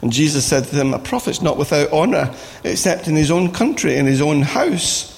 And 0.00 0.12
Jesus 0.12 0.44
said 0.44 0.64
to 0.64 0.76
them, 0.76 0.94
A 0.94 0.98
prophet's 0.98 1.42
not 1.42 1.56
without 1.56 1.92
honor 1.92 2.34
except 2.62 3.08
in 3.08 3.16
his 3.16 3.30
own 3.30 3.52
country, 3.52 3.96
in 3.96 4.06
his 4.06 4.20
own 4.20 4.42
house. 4.42 5.13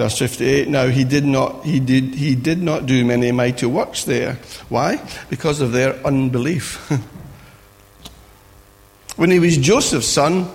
Verse 0.00 0.16
58, 0.16 0.68
now 0.68 0.86
he 0.86 1.04
did 1.04 1.26
not, 1.26 1.62
he 1.62 1.78
did, 1.78 2.14
he 2.14 2.34
did 2.34 2.62
not 2.62 2.86
do 2.86 3.04
many 3.04 3.32
mighty 3.32 3.66
works 3.66 4.04
there. 4.04 4.38
Why? 4.70 4.98
Because 5.28 5.60
of 5.60 5.72
their 5.72 5.92
unbelief. 6.06 6.76
when 9.16 9.30
he 9.30 9.38
was 9.38 9.58
Joseph's 9.58 10.08
son, 10.08 10.48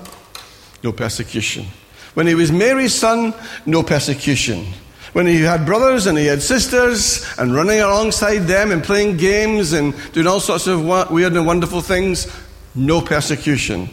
no 0.81 0.91
persecution. 0.91 1.67
When 2.15 2.25
he 2.25 2.33
was 2.33 2.51
Mary's 2.51 2.95
son, 2.95 3.35
no 3.67 3.83
persecution. 3.83 4.65
When 5.13 5.27
he 5.27 5.41
had 5.41 5.63
brothers 5.63 6.07
and 6.07 6.17
he 6.17 6.25
had 6.25 6.41
sisters 6.41 7.23
and 7.37 7.53
running 7.53 7.81
alongside 7.81 8.47
them 8.47 8.71
and 8.71 8.83
playing 8.83 9.17
games 9.17 9.73
and 9.73 9.93
doing 10.11 10.25
all 10.25 10.39
sorts 10.39 10.65
of 10.65 10.83
weird 11.11 11.33
and 11.33 11.45
wonderful 11.45 11.81
things, 11.81 12.35
no 12.73 12.99
persecution. 12.99 13.89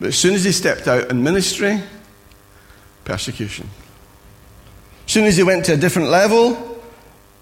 But 0.00 0.08
as 0.08 0.18
soon 0.18 0.34
as 0.34 0.42
he 0.42 0.50
stepped 0.50 0.88
out 0.88 1.12
in 1.12 1.22
ministry, 1.22 1.80
persecution. 3.04 3.70
Soon 5.06 5.24
as 5.24 5.36
he 5.36 5.42
went 5.42 5.64
to 5.66 5.74
a 5.74 5.76
different 5.76 6.08
level, 6.08 6.80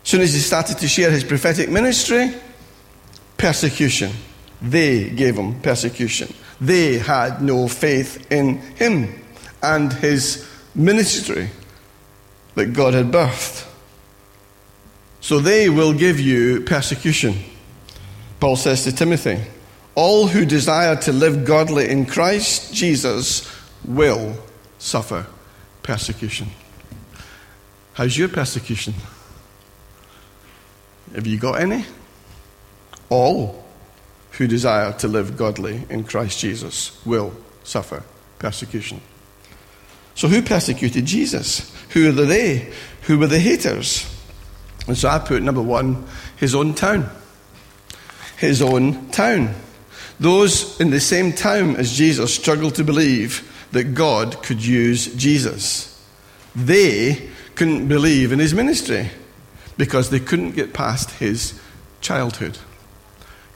soon 0.05 0.21
as 0.21 0.33
he 0.33 0.41
started 0.41 0.79
to 0.79 0.89
share 0.89 1.11
his 1.11 1.25
prophetic 1.25 1.69
ministry, 1.69 2.35
persecution. 3.37 4.13
They 4.61 5.11
gave 5.11 5.37
him 5.37 5.61
persecution. 5.61 6.33
They 6.61 6.99
had 6.99 7.43
no 7.43 7.67
faith 7.69 8.31
in 8.31 8.59
him 8.59 9.21
and 9.63 9.93
his 9.93 10.49
ministry 10.75 11.51
that 12.55 12.67
God 12.67 12.95
had 12.95 13.11
birthed. 13.11 13.67
So 15.21 15.39
they 15.39 15.69
will 15.69 15.93
give 15.93 16.21
you 16.21 16.63
persecution. 16.63 17.35
Paul 18.41 18.57
says 18.57 18.85
to 18.85 18.93
Timothy, 18.93 19.41
All 19.95 20.27
who 20.27 20.45
desire 20.45 20.97
to 20.97 21.13
live 21.13 21.45
godly 21.45 21.89
in 21.89 22.07
Christ 22.07 22.75
Jesus 22.75 23.49
will 23.85 24.37
suffer 24.79 25.27
persecution. 25.83 26.49
How's 27.95 28.17
your 28.17 28.29
persecution? 28.29 28.95
Have 31.15 31.27
you 31.27 31.39
got 31.39 31.61
any? 31.61 31.85
All 33.11 33.65
who 34.33 34.47
desire 34.47 34.93
to 34.95 35.09
live 35.09 35.37
godly 35.37 35.85
in 35.91 36.05
Christ 36.05 36.39
Jesus 36.41 37.05
will 37.05 37.35
suffer 37.65 38.03
persecution. 38.39 39.01
So, 40.15 40.29
who 40.29 40.43
persecuted 40.43 41.05
Jesus? 41.05 41.71
Who 41.91 42.09
are 42.09 42.13
the 42.13 42.25
they? 42.25 42.73
Who 43.03 43.19
were 43.19 43.27
the 43.27 43.39
haters? 43.39 44.09
And 44.87 44.97
so 44.97 45.09
I 45.09 45.19
put 45.19 45.43
number 45.43 45.63
one, 45.63 46.07
his 46.37 46.55
own 46.55 46.75
town. 46.75 47.11
His 48.39 48.63
own 48.63 49.11
town. 49.11 49.55
Those 50.19 50.81
in 50.81 50.91
the 50.91 51.01
same 51.01 51.33
town 51.33 51.77
as 51.77 51.97
Jesus 51.97 52.35
struggled 52.35 52.75
to 52.77 52.85
believe 52.85 53.49
that 53.73 53.95
God 53.95 54.43
could 54.43 54.65
use 54.65 55.15
Jesus. 55.15 55.89
They 56.55 57.31
couldn't 57.55 57.89
believe 57.89 58.33
in 58.33 58.39
his 58.39 58.55
ministry 58.55 59.11
because 59.77 60.11
they 60.11 60.21
couldn't 60.21 60.53
get 60.53 60.73
past 60.73 61.11
his 61.13 61.59
childhood, 62.01 62.59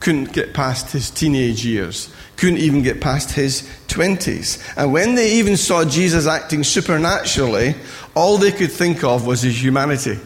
couldn't 0.00 0.32
get 0.32 0.54
past 0.54 0.92
his 0.92 1.10
teenage 1.10 1.64
years, 1.64 2.12
couldn't 2.36 2.58
even 2.58 2.82
get 2.82 3.00
past 3.00 3.32
his 3.32 3.62
20s. 3.88 4.62
And 4.76 4.92
when 4.92 5.14
they 5.14 5.32
even 5.32 5.56
saw 5.56 5.84
Jesus 5.84 6.26
acting 6.26 6.64
supernaturally, 6.64 7.74
all 8.14 8.38
they 8.38 8.52
could 8.52 8.72
think 8.72 9.04
of 9.04 9.26
was 9.26 9.42
his 9.42 9.62
humanity. 9.62 10.18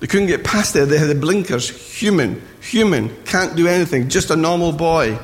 They 0.00 0.06
couldn't 0.06 0.28
get 0.28 0.44
past 0.44 0.74
there. 0.74 0.86
They 0.86 0.98
had 0.98 1.08
the 1.08 1.14
blinkers. 1.14 1.68
Human, 2.00 2.40
human, 2.60 3.14
can't 3.24 3.56
do 3.56 3.66
anything, 3.66 4.08
just 4.08 4.30
a 4.30 4.36
normal 4.36 4.72
boy. 4.72 5.18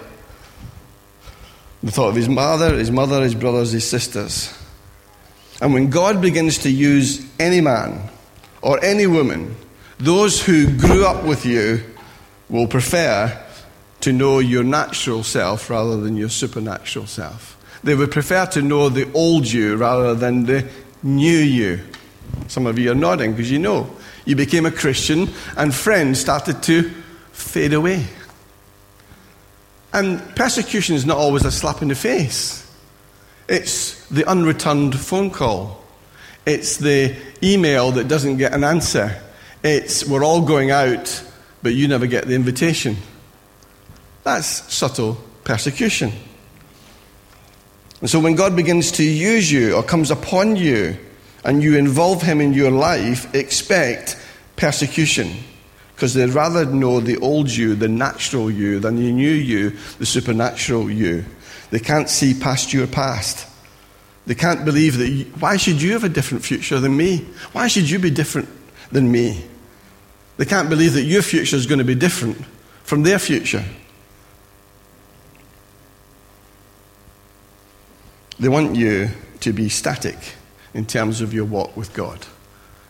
They 1.82 1.90
thought 1.90 2.08
of 2.08 2.16
his 2.16 2.28
mother, 2.28 2.76
his 2.76 2.90
mother, 2.90 3.22
his 3.22 3.34
brothers, 3.34 3.70
his 3.70 3.88
sisters. 3.88 4.52
And 5.64 5.72
when 5.72 5.88
God 5.88 6.20
begins 6.20 6.58
to 6.58 6.70
use 6.70 7.26
any 7.40 7.62
man 7.62 8.10
or 8.60 8.84
any 8.84 9.06
woman, 9.06 9.56
those 9.96 10.42
who 10.42 10.76
grew 10.76 11.06
up 11.06 11.24
with 11.24 11.46
you 11.46 11.82
will 12.50 12.66
prefer 12.66 13.32
to 14.00 14.12
know 14.12 14.40
your 14.40 14.62
natural 14.62 15.22
self 15.22 15.70
rather 15.70 15.96
than 15.96 16.18
your 16.18 16.28
supernatural 16.28 17.06
self. 17.06 17.56
They 17.82 17.94
would 17.94 18.10
prefer 18.10 18.44
to 18.44 18.60
know 18.60 18.90
the 18.90 19.10
old 19.14 19.50
you 19.50 19.76
rather 19.76 20.14
than 20.14 20.44
the 20.44 20.68
new 21.02 21.38
you. 21.38 21.80
Some 22.46 22.66
of 22.66 22.78
you 22.78 22.92
are 22.92 22.94
nodding 22.94 23.30
because 23.30 23.50
you 23.50 23.58
know. 23.58 23.88
You 24.26 24.36
became 24.36 24.66
a 24.66 24.70
Christian 24.70 25.30
and 25.56 25.74
friends 25.74 26.20
started 26.20 26.62
to 26.64 26.90
fade 27.32 27.72
away. 27.72 28.04
And 29.94 30.20
persecution 30.36 30.94
is 30.94 31.06
not 31.06 31.16
always 31.16 31.46
a 31.46 31.50
slap 31.50 31.80
in 31.80 31.88
the 31.88 31.94
face. 31.94 32.63
It's 33.48 34.06
the 34.08 34.24
unreturned 34.24 34.98
phone 34.98 35.30
call. 35.30 35.82
It's 36.46 36.76
the 36.78 37.14
email 37.42 37.90
that 37.92 38.08
doesn't 38.08 38.36
get 38.36 38.52
an 38.52 38.64
answer. 38.64 39.20
It's 39.62 40.06
we're 40.06 40.24
all 40.24 40.42
going 40.42 40.70
out, 40.70 41.22
but 41.62 41.74
you 41.74 41.88
never 41.88 42.06
get 42.06 42.26
the 42.26 42.34
invitation. 42.34 42.96
That's 44.22 44.72
subtle 44.72 45.18
persecution. 45.44 46.12
And 48.00 48.10
so 48.10 48.20
when 48.20 48.34
God 48.34 48.56
begins 48.56 48.92
to 48.92 49.02
use 49.02 49.50
you 49.50 49.74
or 49.74 49.82
comes 49.82 50.10
upon 50.10 50.56
you 50.56 50.96
and 51.44 51.62
you 51.62 51.76
involve 51.76 52.22
Him 52.22 52.40
in 52.40 52.52
your 52.52 52.70
life, 52.70 53.34
expect 53.34 54.18
persecution. 54.56 55.30
Because 55.94 56.12
they'd 56.12 56.30
rather 56.30 56.66
know 56.66 57.00
the 57.00 57.16
old 57.18 57.50
you, 57.50 57.74
the 57.74 57.88
natural 57.88 58.50
you, 58.50 58.80
than 58.80 58.96
the 58.96 59.12
new 59.12 59.30
you, 59.30 59.70
the 59.98 60.06
supernatural 60.06 60.90
you. 60.90 61.24
They 61.74 61.80
can't 61.80 62.08
see 62.08 62.38
past 62.38 62.72
your 62.72 62.86
past. 62.86 63.48
They 64.28 64.36
can't 64.36 64.64
believe 64.64 64.98
that. 64.98 65.08
You, 65.08 65.24
why 65.40 65.56
should 65.56 65.82
you 65.82 65.90
have 65.94 66.04
a 66.04 66.08
different 66.08 66.44
future 66.44 66.78
than 66.78 66.96
me? 66.96 67.26
Why 67.50 67.66
should 67.66 67.90
you 67.90 67.98
be 67.98 68.10
different 68.10 68.48
than 68.94 69.10
me. 69.10 69.44
They 70.36 70.44
can't 70.44 70.70
believe 70.70 70.94
that 70.94 71.02
your 71.02 71.20
future 71.20 71.56
is 71.56 71.66
going 71.66 71.80
to 71.80 71.84
be 71.84 71.96
different 71.96 72.38
from 72.84 73.02
their 73.02 73.18
future. 73.18 73.64
They 78.38 78.48
want 78.48 78.76
you 78.76 79.10
to 79.40 79.52
be 79.52 79.68
static 79.68 80.16
in 80.74 80.86
terms 80.86 81.20
of 81.20 81.34
your 81.34 81.44
walk 81.44 81.76
with 81.76 81.92
God. 81.92 82.24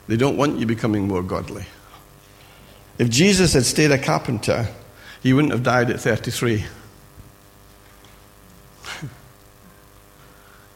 They 0.09 0.19
don't 0.19 0.37
want 0.37 0.59
you 0.59 0.67
becoming 0.67 1.09
more 1.09 1.23
godly. 1.23 1.65
If 2.99 3.09
Jesus 3.09 3.55
had 3.55 3.65
stayed 3.65 3.93
a 3.93 3.99
carpenter, 3.99 4.69
he 5.23 5.33
wouldn't 5.33 5.53
have 5.53 5.63
died 5.63 5.91
at 5.91 6.01
33. 6.01 6.65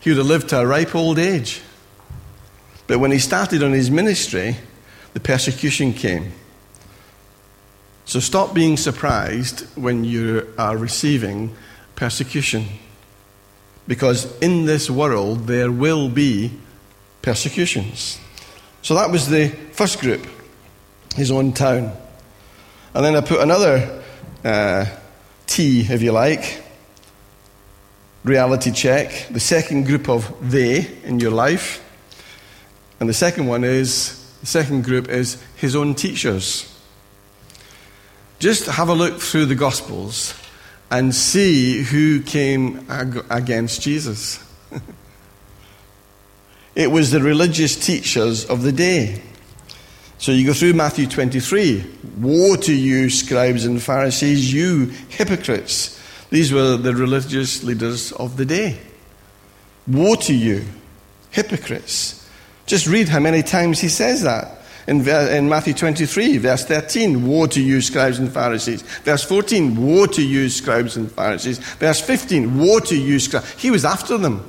He 0.01 0.11
would 0.11 0.19
have 0.19 0.27
lived 0.27 0.49
to 0.51 0.61
a 0.61 0.67
ripe 0.67 0.95
old 0.95 1.19
age. 1.19 1.61
But 2.87 3.01
when 3.01 3.11
he 3.11 3.19
started 3.19 3.63
on 3.63 3.73
his 3.73 3.91
ministry, 3.91 4.57
the 5.13 5.21
persecution 5.21 5.93
came. 5.93 6.33
So 8.05 8.21
stop 8.21 8.55
being 8.55 8.77
surprised 8.77 9.67
when 9.77 10.05
you 10.05 10.55
are 10.57 10.77
receiving 10.77 11.55
persecution. 11.95 12.65
Because 13.87 14.27
in 14.39 14.65
this 14.65 14.89
world, 14.89 15.47
there 15.47 15.71
will 15.71 16.09
be 16.09 16.53
persecutions. 17.21 18.19
So 18.81 18.95
that 18.95 19.11
was 19.11 19.29
the 19.29 19.49
first 19.73 20.01
group, 20.01 20.27
his 21.17 21.31
own 21.31 21.53
town. 21.53 21.93
And 22.95 23.05
then 23.05 23.17
I 23.17 23.21
put 23.21 23.41
another 23.41 24.03
uh, 24.45 24.87
T, 25.47 25.81
if 25.81 26.01
you 26.01 26.13
like, 26.13 26.63
reality 28.29 28.71
check. 28.71 29.27
The 29.31 29.41
second 29.41 29.87
group 29.87 30.09
of 30.09 30.33
they 30.41 30.87
in 31.05 31.19
your 31.19 31.31
life. 31.31 31.85
And 33.01 33.09
the 33.09 33.15
second 33.15 33.47
one 33.47 33.65
is, 33.65 34.15
the 34.41 34.47
second 34.47 34.85
group 34.85 35.09
is 35.09 35.43
his 35.57 35.75
own 35.75 35.95
teachers. 35.95 36.75
Just 38.39 38.67
have 38.67 38.89
a 38.89 38.95
look 38.95 39.21
through 39.21 39.47
the 39.47 39.55
Gospels 39.55 40.35
and 40.91 41.15
see 41.15 41.83
who 41.83 42.23
came 42.23 42.87
against 43.31 43.83
Jesus. 43.83 44.45
it 46.75 46.91
was 46.91 47.11
the 47.11 47.21
religious 47.21 47.77
teachers 47.77 48.45
of 48.45 48.63
the 48.63 48.73
day. 48.73 49.23
So 50.19 50.33
you 50.33 50.47
go 50.47 50.53
through 50.53 50.73
Matthew 50.73 51.07
23 51.07 51.85
Woe 52.19 52.57
to 52.57 52.75
you, 52.75 53.11
scribes 53.11 53.65
and 53.65 53.81
Pharisees, 53.81 54.53
you 54.53 54.87
hypocrites! 55.09 55.98
These 56.31 56.53
were 56.53 56.77
the 56.77 56.95
religious 56.95 57.65
leaders 57.65 58.13
of 58.13 58.37
the 58.37 58.45
day. 58.45 58.79
Woe 59.87 60.17
to 60.17 60.35
you, 60.35 60.65
hypocrites! 61.31 62.29
Just 62.67 62.87
read 62.87 63.09
how 63.09 63.21
many 63.21 63.43
times 63.43 63.81
he 63.81 63.89
says 63.89 64.23
that. 64.23 64.59
In, 64.87 65.07
in, 65.07 65.49
Matthew 65.49 65.75
23, 65.75 66.39
verse 66.39 66.65
13, 66.65 67.27
Woe 67.27 67.47
to 67.47 67.63
you, 67.63 67.81
scribes 67.81 68.19
and 68.19 68.33
Pharisees. 68.33 68.83
Verse 68.83 69.25
14, 69.25 69.77
Woe 69.77 70.07
to 70.07 70.23
you, 70.23 70.49
scribes 70.49 70.97
and 70.97 71.11
Pharisees. 71.11 71.59
Verse 71.59 72.01
15, 72.01 72.59
Woe 72.59 72.81
to 72.81 72.97
you, 72.97 73.19
scribes. 73.19 73.51
He 73.53 73.71
was 73.71 73.85
after 73.85 74.17
them. 74.19 74.47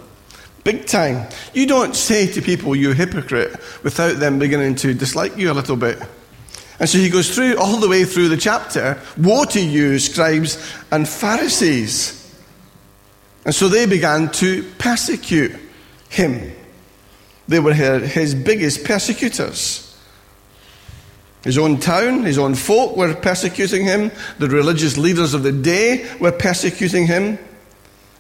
Big 0.64 0.86
time. 0.86 1.28
You 1.54 1.66
don't 1.66 1.96
say 1.96 2.28
to 2.32 2.42
people, 2.42 2.76
you 2.76 2.94
hypocrite, 2.94 3.58
without 3.84 4.20
them 4.20 4.40
beginning 4.40 4.76
to 4.76 4.94
dislike 4.94 5.38
you 5.38 5.52
a 5.52 5.54
little 5.54 5.78
bit. 5.78 6.02
And 6.80 6.88
so 6.88 6.98
he 6.98 7.10
goes 7.10 7.34
through 7.34 7.58
all 7.58 7.80
the 7.80 7.90
way 7.90 8.06
through 8.06 8.30
the 8.30 8.38
chapter 8.38 9.02
Woe 9.18 9.46
to 9.46 9.60
you, 9.60 10.00
scribes 10.00 10.58
and 10.92 11.08
Pharisees. 11.08 12.16
And 13.46 13.54
so 13.54 13.68
they 13.68 13.86
began 13.86 14.32
to 14.34 14.64
persecute 14.78 15.52
him. 16.10 16.54
They 17.48 17.60
were 17.60 17.74
his 17.74 18.36
biggest 18.36 18.86
persecutors. 18.86 19.86
His 21.44 21.58
own 21.58 21.80
town, 21.80 22.24
his 22.24 22.38
own 22.38 22.54
folk 22.54 22.98
were 22.98 23.14
persecuting 23.16 23.86
him. 23.86 24.12
The 24.40 24.50
religious 24.50 24.98
leaders 24.98 25.34
of 25.34 25.44
the 25.44 25.52
day 25.52 26.10
were 26.20 26.34
persecuting 26.34 27.08
him. 27.08 27.40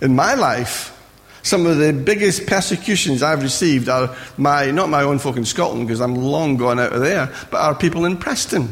In 0.01 0.15
my 0.15 0.33
life, 0.33 0.98
some 1.41 1.65
of 1.65 1.77
the 1.77 1.93
biggest 1.93 2.47
persecutions 2.47 3.23
I've 3.23 3.43
received 3.43 3.89
are 3.89 4.15
my, 4.37 4.71
not 4.71 4.89
my 4.89 5.03
own 5.03 5.19
folk 5.19 5.37
in 5.37 5.45
Scotland, 5.45 5.87
because 5.87 6.01
I'm 6.01 6.15
long 6.15 6.57
gone 6.57 6.79
out 6.79 6.93
of 6.93 7.01
there, 7.01 7.31
but 7.49 7.61
are 7.61 7.75
people 7.75 8.05
in 8.05 8.17
Preston. 8.17 8.71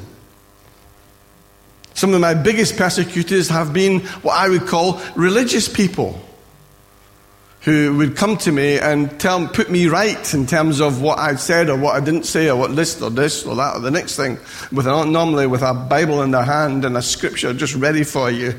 Some 1.94 2.14
of 2.14 2.22
my 2.22 2.36
biggest 2.36 2.78
persecutors 2.78 3.50
have 3.50 3.74
been 3.74 4.02
what 4.22 4.34
I 4.34 4.50
would 4.50 4.68
call 4.68 5.02
religious 5.16 5.68
people 5.68 6.22
who 7.62 7.98
would 7.98 8.16
come 8.16 8.38
to 8.38 8.52
me 8.52 8.80
and 8.80 9.20
tell, 9.20 9.48
put 9.48 9.70
me 9.70 9.88
right 9.88 10.34
in 10.34 10.46
terms 10.46 10.80
of 10.80 11.02
what 11.02 11.18
I'd 11.20 11.40
said 11.40 11.70
or 11.70 11.78
what 11.78 11.96
I 11.96 12.00
didn't 12.00 12.24
say 12.24 12.50
or 12.50 12.56
what 12.56 12.76
this 12.76 13.02
or 13.02 13.10
this 13.10 13.46
or 13.46 13.56
that 13.56 13.76
or 13.76 13.80
the 13.80 13.92
next 13.92 14.16
thing, 14.16 14.38
with 14.72 14.86
a, 14.86 15.06
normally 15.06 15.48
with 15.48 15.64
a 15.64 15.74
Bible 15.74 16.22
in 16.22 16.32
their 16.32 16.44
hand 16.44 16.86
and 16.86 16.96
a 16.96 17.02
scripture 17.02 17.54
just 17.54 17.76
ready 17.76 18.04
for 18.04 18.30
you, 18.30 18.54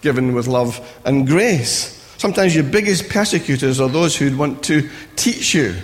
given 0.00 0.34
with 0.34 0.48
love 0.48 0.80
and 1.04 1.26
grace. 1.26 2.01
Sometimes 2.22 2.54
your 2.54 2.62
biggest 2.62 3.08
persecutors 3.08 3.80
are 3.80 3.88
those 3.88 4.14
who'd 4.14 4.38
want 4.38 4.62
to 4.62 4.88
teach 5.16 5.54
you. 5.54 5.74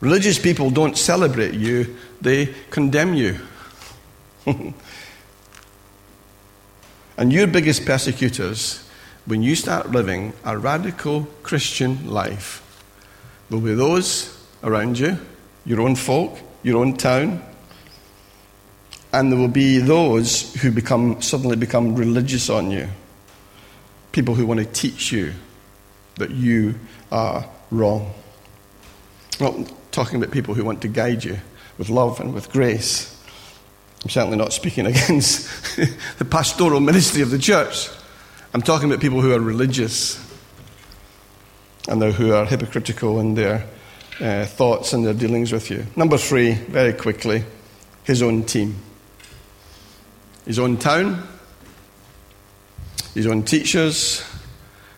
Religious 0.00 0.38
people 0.38 0.70
don't 0.70 0.96
celebrate 0.96 1.52
you, 1.52 1.94
they 2.22 2.46
condemn 2.70 3.12
you. 3.12 3.38
and 4.46 4.72
your 7.30 7.46
biggest 7.46 7.84
persecutors, 7.84 8.88
when 9.26 9.42
you 9.42 9.54
start 9.56 9.90
living 9.90 10.32
a 10.46 10.56
radical 10.56 11.24
Christian 11.42 12.10
life, 12.10 12.62
will 13.50 13.60
be 13.60 13.74
those 13.74 14.42
around 14.62 14.98
you, 14.98 15.18
your 15.66 15.82
own 15.82 15.96
folk, 15.96 16.38
your 16.62 16.78
own 16.78 16.96
town, 16.96 17.42
and 19.12 19.32
there 19.32 19.38
will 19.38 19.48
be 19.48 19.78
those 19.78 20.54
who 20.62 20.70
become, 20.70 21.20
suddenly 21.20 21.56
become 21.56 21.96
religious 21.96 22.48
on 22.48 22.70
you. 22.70 22.88
People 24.12 24.34
who 24.34 24.46
want 24.46 24.60
to 24.60 24.66
teach 24.66 25.10
you 25.10 25.32
that 26.16 26.30
you 26.30 26.74
are 27.10 27.48
wrong. 27.70 28.12
I'm 29.40 29.62
not 29.62 29.72
talking 29.92 30.22
about 30.22 30.32
people 30.32 30.54
who 30.54 30.64
want 30.64 30.82
to 30.82 30.88
guide 30.88 31.24
you 31.24 31.38
with 31.78 31.88
love 31.88 32.20
and 32.20 32.32
with 32.32 32.52
grace. 32.52 33.16
I'm 34.04 34.10
certainly 34.10 34.36
not 34.36 34.52
speaking 34.52 34.86
against 34.86 35.76
the 36.18 36.24
pastoral 36.24 36.80
ministry 36.80 37.22
of 37.22 37.30
the 37.30 37.38
church. 37.38 37.88
I'm 38.54 38.62
talking 38.62 38.88
about 38.90 39.00
people 39.00 39.20
who 39.20 39.32
are 39.32 39.40
religious 39.40 40.24
and 41.88 42.02
who 42.02 42.32
are 42.32 42.44
hypocritical 42.44 43.18
in 43.20 43.34
their 43.34 43.66
uh, 44.20 44.44
thoughts 44.44 44.92
and 44.92 45.04
their 45.04 45.14
dealings 45.14 45.50
with 45.50 45.70
you. 45.70 45.86
Number 45.96 46.18
three, 46.18 46.52
very 46.52 46.92
quickly, 46.92 47.44
his 48.04 48.22
own 48.22 48.44
team 48.44 48.76
his 50.50 50.58
own 50.58 50.76
town, 50.76 51.22
his 53.14 53.24
own 53.24 53.44
teachers, 53.44 54.24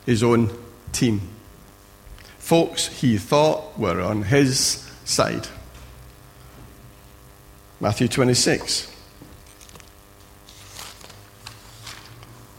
his 0.07 0.23
own 0.23 0.49
team. 0.93 1.21
Folks 2.39 2.87
he 2.87 3.19
thought 3.19 3.79
were 3.79 4.01
on 4.01 4.23
his 4.23 4.91
side. 5.05 5.47
Matthew 7.81 8.09
26. 8.09 8.91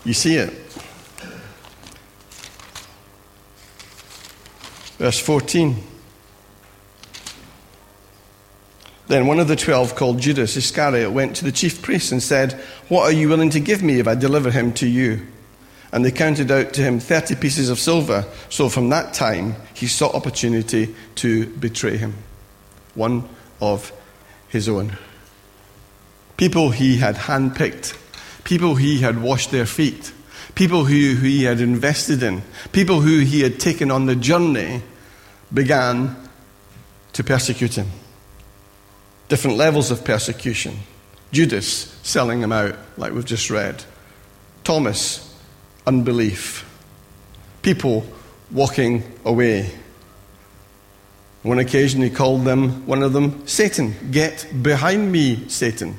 You 0.05 0.13
see 0.13 0.35
it. 0.35 0.53
Verse 4.99 5.17
14. 5.17 5.92
Then 9.07 9.27
one 9.27 9.39
of 9.39 9.47
the 9.47 9.55
twelve, 9.55 9.95
called 9.95 10.19
Judas 10.19 10.55
Iscariot, 10.55 11.11
went 11.11 11.35
to 11.37 11.43
the 11.43 11.51
chief 11.51 11.81
priests 11.81 12.11
and 12.11 12.23
said, 12.23 12.53
What 12.87 13.03
are 13.03 13.11
you 13.11 13.27
willing 13.27 13.49
to 13.49 13.59
give 13.59 13.83
me 13.83 13.99
if 13.99 14.07
I 14.07 14.15
deliver 14.15 14.49
him 14.49 14.71
to 14.73 14.87
you? 14.87 15.27
And 15.91 16.03
they 16.03 16.11
counted 16.11 16.49
out 16.49 16.73
to 16.73 16.81
him 16.81 16.99
30 16.99 17.35
pieces 17.35 17.69
of 17.69 17.79
silver. 17.79 18.25
So 18.49 18.69
from 18.69 18.89
that 18.89 19.13
time, 19.13 19.55
he 19.73 19.87
sought 19.87 20.15
opportunity 20.15 20.95
to 21.15 21.45
betray 21.47 21.97
him. 21.97 22.15
One 22.95 23.27
of 23.61 23.91
his 24.47 24.69
own. 24.69 24.97
People 26.37 26.71
he 26.71 26.97
had 26.97 27.15
handpicked, 27.15 27.95
people 28.43 28.75
he 28.75 29.01
had 29.01 29.21
washed 29.21 29.51
their 29.51 29.67
feet, 29.67 30.11
people 30.55 30.85
who, 30.85 31.13
who 31.13 31.27
he 31.27 31.43
had 31.43 31.59
invested 31.59 32.23
in, 32.23 32.41
people 32.71 33.01
who 33.01 33.19
he 33.19 33.41
had 33.41 33.59
taken 33.59 33.91
on 33.91 34.07
the 34.07 34.15
journey 34.15 34.81
began 35.53 36.15
to 37.13 37.23
persecute 37.23 37.75
him 37.75 37.87
different 39.29 39.57
levels 39.57 39.91
of 39.91 40.03
persecution. 40.03 40.77
Judas 41.31 41.97
selling 42.03 42.41
him 42.41 42.51
out, 42.51 42.75
like 42.97 43.13
we've 43.13 43.25
just 43.25 43.49
read. 43.49 43.83
Thomas, 44.63 45.35
unbelief. 45.85 46.69
People 47.61 48.05
walking 48.51 49.03
away. 49.25 49.71
One 51.41 51.59
occasion 51.59 52.01
he 52.01 52.09
called 52.09 52.45
them, 52.45 52.85
one 52.85 53.03
of 53.03 53.11
them, 53.13 53.45
Satan. 53.47 53.95
Get 54.11 54.47
behind 54.61 55.11
me, 55.11 55.47
Satan. 55.49 55.97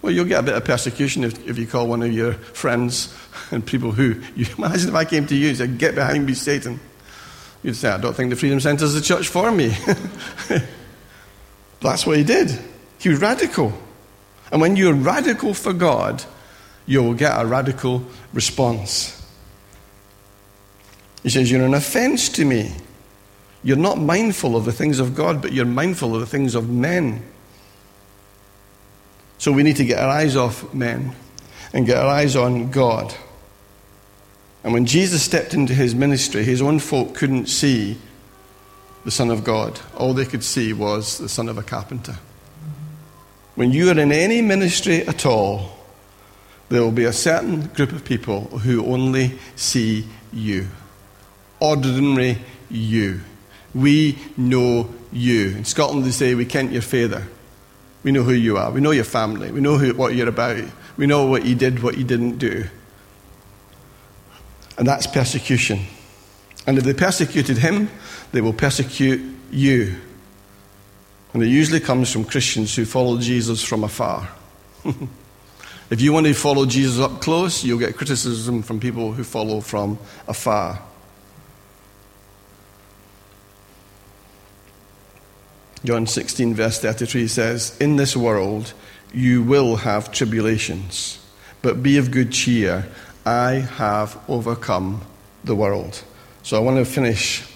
Well, 0.00 0.12
you'll 0.12 0.24
get 0.26 0.40
a 0.40 0.42
bit 0.42 0.54
of 0.54 0.64
persecution 0.64 1.24
if, 1.24 1.46
if 1.48 1.58
you 1.58 1.66
call 1.66 1.86
one 1.86 2.02
of 2.02 2.12
your 2.12 2.34
friends 2.34 3.14
and 3.50 3.64
people 3.64 3.92
who, 3.92 4.20
you 4.36 4.46
imagine 4.56 4.88
if 4.88 4.94
I 4.94 5.04
came 5.04 5.26
to 5.26 5.34
you 5.34 5.48
and 5.48 5.56
said, 5.56 5.78
Get 5.78 5.94
behind 5.94 6.26
me, 6.26 6.34
Satan. 6.34 6.80
You'd 7.62 7.76
say, 7.76 7.88
I 7.88 7.98
don't 7.98 8.14
think 8.14 8.30
the 8.30 8.36
Freedom 8.36 8.60
Centre 8.60 8.84
is 8.84 8.94
the 8.94 9.00
church 9.00 9.28
for 9.28 9.50
me. 9.50 9.74
That's 11.84 12.06
what 12.06 12.16
he 12.16 12.24
did. 12.24 12.50
He 12.98 13.10
was 13.10 13.20
radical. 13.20 13.72
And 14.50 14.60
when 14.60 14.74
you're 14.74 14.94
radical 14.94 15.52
for 15.52 15.74
God, 15.74 16.24
you 16.86 17.02
will 17.02 17.14
get 17.14 17.38
a 17.38 17.44
radical 17.46 18.04
response. 18.32 19.20
He 21.22 21.28
says, 21.28 21.50
You're 21.50 21.64
an 21.64 21.74
offense 21.74 22.30
to 22.30 22.44
me. 22.44 22.74
You're 23.62 23.76
not 23.76 23.98
mindful 23.98 24.56
of 24.56 24.64
the 24.64 24.72
things 24.72 24.98
of 24.98 25.14
God, 25.14 25.42
but 25.42 25.52
you're 25.52 25.66
mindful 25.66 26.14
of 26.14 26.20
the 26.20 26.26
things 26.26 26.54
of 26.54 26.70
men. 26.70 27.22
So 29.38 29.52
we 29.52 29.62
need 29.62 29.76
to 29.76 29.84
get 29.84 29.98
our 29.98 30.08
eyes 30.08 30.36
off 30.36 30.72
men 30.72 31.14
and 31.74 31.84
get 31.84 31.98
our 31.98 32.08
eyes 32.08 32.34
on 32.34 32.70
God. 32.70 33.14
And 34.62 34.72
when 34.72 34.86
Jesus 34.86 35.22
stepped 35.22 35.52
into 35.52 35.74
his 35.74 35.94
ministry, 35.94 36.44
his 36.44 36.62
own 36.62 36.78
folk 36.78 37.14
couldn't 37.14 37.46
see 37.46 37.98
the 39.04 39.10
Son 39.10 39.30
of 39.30 39.44
God. 39.44 39.80
All 39.96 40.14
they 40.14 40.24
could 40.24 40.42
see 40.42 40.72
was 40.72 41.18
the 41.18 41.28
son 41.28 41.48
of 41.48 41.58
a 41.58 41.62
carpenter. 41.62 42.18
When 43.54 43.70
you 43.70 43.88
are 43.90 43.98
in 43.98 44.10
any 44.10 44.42
ministry 44.42 45.06
at 45.06 45.24
all, 45.26 45.78
there 46.70 46.82
will 46.82 46.90
be 46.90 47.04
a 47.04 47.12
certain 47.12 47.68
group 47.68 47.92
of 47.92 48.04
people 48.04 48.42
who 48.58 48.84
only 48.86 49.38
see 49.54 50.06
you. 50.32 50.68
Ordinary 51.60 52.38
you. 52.70 53.20
We 53.74 54.18
know 54.36 54.92
you. 55.12 55.50
In 55.50 55.64
Scotland, 55.64 56.04
they 56.04 56.10
say, 56.10 56.34
We 56.34 56.46
kent 56.46 56.72
your 56.72 56.82
father. 56.82 57.28
We 58.02 58.12
know 58.12 58.22
who 58.22 58.32
you 58.32 58.56
are. 58.58 58.70
We 58.70 58.80
know 58.80 58.90
your 58.90 59.04
family. 59.04 59.52
We 59.52 59.60
know 59.60 59.78
who, 59.78 59.94
what 59.94 60.14
you're 60.14 60.28
about. 60.28 60.64
We 60.96 61.06
know 61.06 61.26
what 61.26 61.44
you 61.44 61.54
did, 61.54 61.82
what 61.82 61.96
you 61.96 62.04
didn't 62.04 62.38
do. 62.38 62.64
And 64.76 64.86
that's 64.86 65.06
persecution. 65.06 65.80
And 66.66 66.78
if 66.78 66.84
they 66.84 66.94
persecuted 66.94 67.58
him, 67.58 67.88
they 68.34 68.40
will 68.40 68.52
persecute 68.52 69.20
you. 69.52 69.94
And 71.32 71.42
it 71.42 71.46
usually 71.46 71.78
comes 71.78 72.10
from 72.10 72.24
Christians 72.24 72.74
who 72.74 72.84
follow 72.84 73.16
Jesus 73.18 73.62
from 73.62 73.84
afar. 73.84 74.28
if 75.90 76.00
you 76.00 76.12
want 76.12 76.26
to 76.26 76.34
follow 76.34 76.66
Jesus 76.66 76.98
up 76.98 77.20
close, 77.20 77.62
you'll 77.62 77.78
get 77.78 77.96
criticism 77.96 78.64
from 78.64 78.80
people 78.80 79.12
who 79.12 79.22
follow 79.22 79.60
from 79.60 80.00
afar. 80.26 80.82
John 85.84 86.08
16, 86.08 86.54
verse 86.54 86.80
33 86.80 87.28
says, 87.28 87.78
In 87.78 87.94
this 87.94 88.16
world 88.16 88.72
you 89.12 89.44
will 89.44 89.76
have 89.76 90.10
tribulations, 90.10 91.24
but 91.62 91.84
be 91.84 91.98
of 91.98 92.10
good 92.10 92.32
cheer. 92.32 92.88
I 93.24 93.52
have 93.52 94.18
overcome 94.28 95.02
the 95.44 95.54
world. 95.54 96.02
So 96.42 96.56
I 96.56 96.60
want 96.60 96.78
to 96.78 96.84
finish 96.84 97.48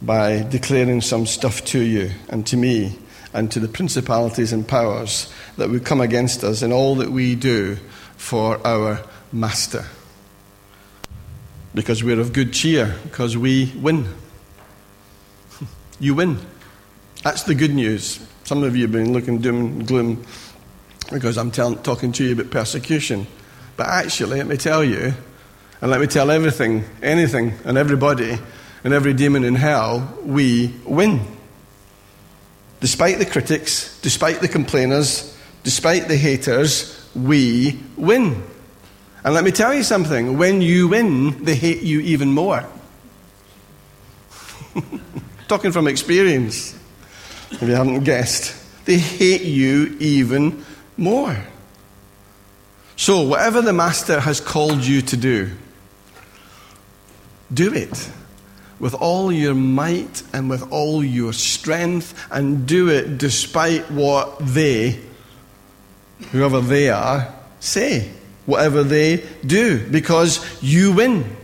by 0.00 0.42
declaring 0.42 1.00
some 1.00 1.26
stuff 1.26 1.64
to 1.66 1.80
you 1.80 2.10
and 2.28 2.46
to 2.46 2.56
me 2.56 2.98
and 3.32 3.50
to 3.52 3.60
the 3.60 3.68
principalities 3.68 4.52
and 4.52 4.66
powers 4.66 5.32
that 5.56 5.68
would 5.68 5.84
come 5.84 6.00
against 6.00 6.44
us 6.44 6.62
in 6.62 6.72
all 6.72 6.94
that 6.96 7.10
we 7.10 7.34
do 7.34 7.76
for 8.16 8.64
our 8.66 9.00
Master. 9.32 9.84
Because 11.74 12.02
we're 12.02 12.18
of 12.18 12.32
good 12.32 12.52
cheer, 12.52 12.96
because 13.04 13.36
we 13.36 13.72
win. 13.76 14.08
You 16.00 16.14
win. 16.14 16.38
That's 17.24 17.42
the 17.42 17.56
good 17.56 17.74
news. 17.74 18.24
Some 18.44 18.62
of 18.62 18.76
you 18.76 18.82
have 18.82 18.92
been 18.92 19.12
looking 19.12 19.40
doom 19.40 19.56
and 19.56 19.86
gloom 19.86 20.24
because 21.10 21.36
I'm 21.36 21.50
tell- 21.50 21.74
talking 21.74 22.12
to 22.12 22.24
you 22.24 22.32
about 22.32 22.50
persecution. 22.50 23.26
But 23.76 23.88
actually, 23.88 24.38
let 24.38 24.46
me 24.46 24.56
tell 24.56 24.84
you, 24.84 25.12
and 25.80 25.90
let 25.90 26.00
me 26.00 26.06
tell 26.06 26.30
everything, 26.30 26.84
anything, 27.02 27.54
and 27.64 27.76
everybody, 27.76 28.38
and 28.88 28.94
every 28.94 29.12
demon 29.12 29.44
in 29.44 29.54
hell, 29.54 30.16
we 30.22 30.72
win. 30.86 31.20
Despite 32.80 33.18
the 33.18 33.26
critics, 33.26 34.00
despite 34.00 34.40
the 34.40 34.48
complainers, 34.48 35.36
despite 35.62 36.08
the 36.08 36.16
haters, 36.16 37.06
we 37.14 37.78
win. 37.98 38.42
And 39.22 39.34
let 39.34 39.44
me 39.44 39.50
tell 39.50 39.74
you 39.74 39.82
something 39.82 40.38
when 40.38 40.62
you 40.62 40.88
win, 40.88 41.44
they 41.44 41.54
hate 41.54 41.82
you 41.82 42.00
even 42.00 42.32
more. 42.32 42.64
Talking 45.48 45.70
from 45.70 45.86
experience 45.86 46.74
if 47.50 47.60
you 47.60 47.74
haven't 47.74 48.04
guessed. 48.04 48.56
They 48.86 48.96
hate 48.96 49.42
you 49.42 49.98
even 50.00 50.64
more. 50.96 51.36
So, 52.96 53.20
whatever 53.20 53.60
the 53.60 53.74
Master 53.74 54.18
has 54.18 54.40
called 54.40 54.82
you 54.82 55.02
to 55.02 55.16
do, 55.18 55.50
do 57.52 57.74
it 57.74 58.12
with 58.80 58.94
all 58.94 59.32
your 59.32 59.54
might 59.54 60.22
and 60.32 60.48
with 60.48 60.70
all 60.72 61.04
your 61.04 61.32
strength, 61.32 62.14
and 62.30 62.66
do 62.66 62.88
it 62.88 63.18
despite 63.18 63.90
what 63.90 64.38
they, 64.40 65.00
whoever 66.32 66.60
they 66.60 66.90
are, 66.90 67.34
say. 67.60 68.12
Whatever 68.46 68.82
they 68.82 69.26
do, 69.44 69.86
because 69.90 70.40
you 70.62 70.92
win. 70.92 71.36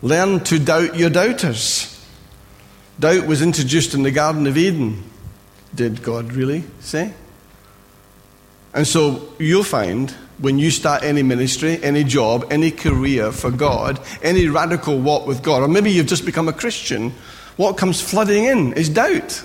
Learn 0.00 0.40
to 0.44 0.58
doubt 0.58 0.96
your 0.96 1.10
doubters. 1.10 2.02
Doubt 2.98 3.26
was 3.26 3.42
introduced 3.42 3.92
in 3.92 4.02
the 4.02 4.10
Garden 4.10 4.46
of 4.46 4.56
Eden. 4.56 5.02
Did 5.74 6.02
God 6.02 6.32
really 6.32 6.64
say? 6.80 7.12
And 8.72 8.86
so 8.86 9.34
you'll 9.38 9.62
find 9.62 10.14
when 10.40 10.58
you 10.58 10.70
start 10.70 11.02
any 11.02 11.22
ministry, 11.22 11.78
any 11.82 12.02
job, 12.02 12.46
any 12.50 12.70
career 12.70 13.30
for 13.30 13.50
God, 13.50 14.00
any 14.22 14.48
radical 14.48 14.98
walk 14.98 15.26
with 15.26 15.42
God, 15.42 15.62
or 15.62 15.68
maybe 15.68 15.90
you've 15.90 16.06
just 16.06 16.24
become 16.24 16.48
a 16.48 16.52
Christian, 16.52 17.12
what 17.56 17.76
comes 17.76 18.00
flooding 18.00 18.44
in 18.44 18.72
is 18.72 18.88
doubt. 18.88 19.44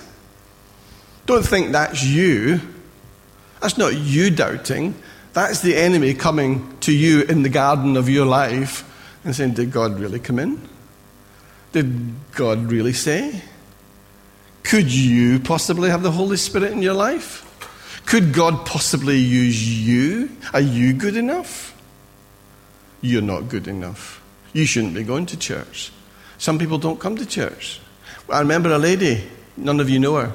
Don't 1.26 1.44
think 1.44 1.72
that's 1.72 2.02
you. 2.02 2.60
That's 3.60 3.76
not 3.76 3.96
you 3.96 4.30
doubting. 4.30 4.94
That's 5.32 5.60
the 5.60 5.76
enemy 5.76 6.14
coming 6.14 6.78
to 6.80 6.92
you 6.92 7.22
in 7.22 7.42
the 7.42 7.48
garden 7.48 7.96
of 7.96 8.08
your 8.08 8.24
life 8.24 8.84
and 9.24 9.36
saying, 9.36 9.52
Did 9.52 9.70
God 9.70 9.98
really 9.98 10.18
come 10.18 10.38
in? 10.38 10.66
Did 11.72 12.14
God 12.32 12.70
really 12.70 12.94
say? 12.94 13.42
Could 14.62 14.90
you 14.90 15.40
possibly 15.40 15.90
have 15.90 16.02
the 16.02 16.10
Holy 16.10 16.36
Spirit 16.36 16.72
in 16.72 16.80
your 16.80 16.94
life? 16.94 17.45
Could 18.06 18.32
God 18.32 18.64
possibly 18.64 19.18
use 19.18 19.86
you? 19.86 20.30
Are 20.54 20.60
you 20.60 20.92
good 20.92 21.16
enough? 21.16 21.76
You're 23.00 23.22
not 23.22 23.48
good 23.48 23.68
enough. 23.68 24.22
You 24.52 24.64
shouldn't 24.64 24.94
be 24.94 25.02
going 25.02 25.26
to 25.26 25.36
church. 25.36 25.92
Some 26.38 26.58
people 26.58 26.78
don't 26.78 26.98
come 26.98 27.16
to 27.16 27.26
church. 27.26 27.80
I 28.30 28.40
remember 28.40 28.72
a 28.72 28.78
lady, 28.78 29.22
none 29.56 29.80
of 29.80 29.90
you 29.90 29.98
know 29.98 30.16
her, 30.16 30.32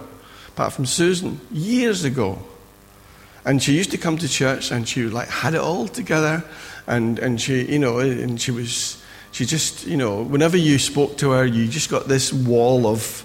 apart 0.50 0.74
from 0.74 0.86
Susan, 0.86 1.40
years 1.52 2.04
ago. 2.04 2.40
And 3.46 3.62
she 3.62 3.74
used 3.74 3.92
to 3.92 3.98
come 3.98 4.18
to 4.20 4.28
church 4.28 4.72
and 4.72 4.88
she 4.88 5.04
like 5.06 5.28
had 5.28 5.56
it 5.56 5.62
all 5.62 5.88
together 5.88 6.44
and, 6.88 7.18
and 7.20 7.42
she, 7.42 7.64
you 7.64 7.80
know, 7.80 8.00
and 8.00 8.40
she 8.40 8.52
was 8.52 9.02
she 9.32 9.46
just, 9.46 9.88
you 9.88 9.96
know, 9.96 10.24
whenever 10.24 10.58
you 10.58 10.78
spoke 10.78 11.18
to 11.18 11.32
her, 11.32 11.46
you 11.46 11.68
just 11.68 11.90
got 11.90 12.08
this 12.08 12.34
wall 12.34 12.86
of, 12.86 13.24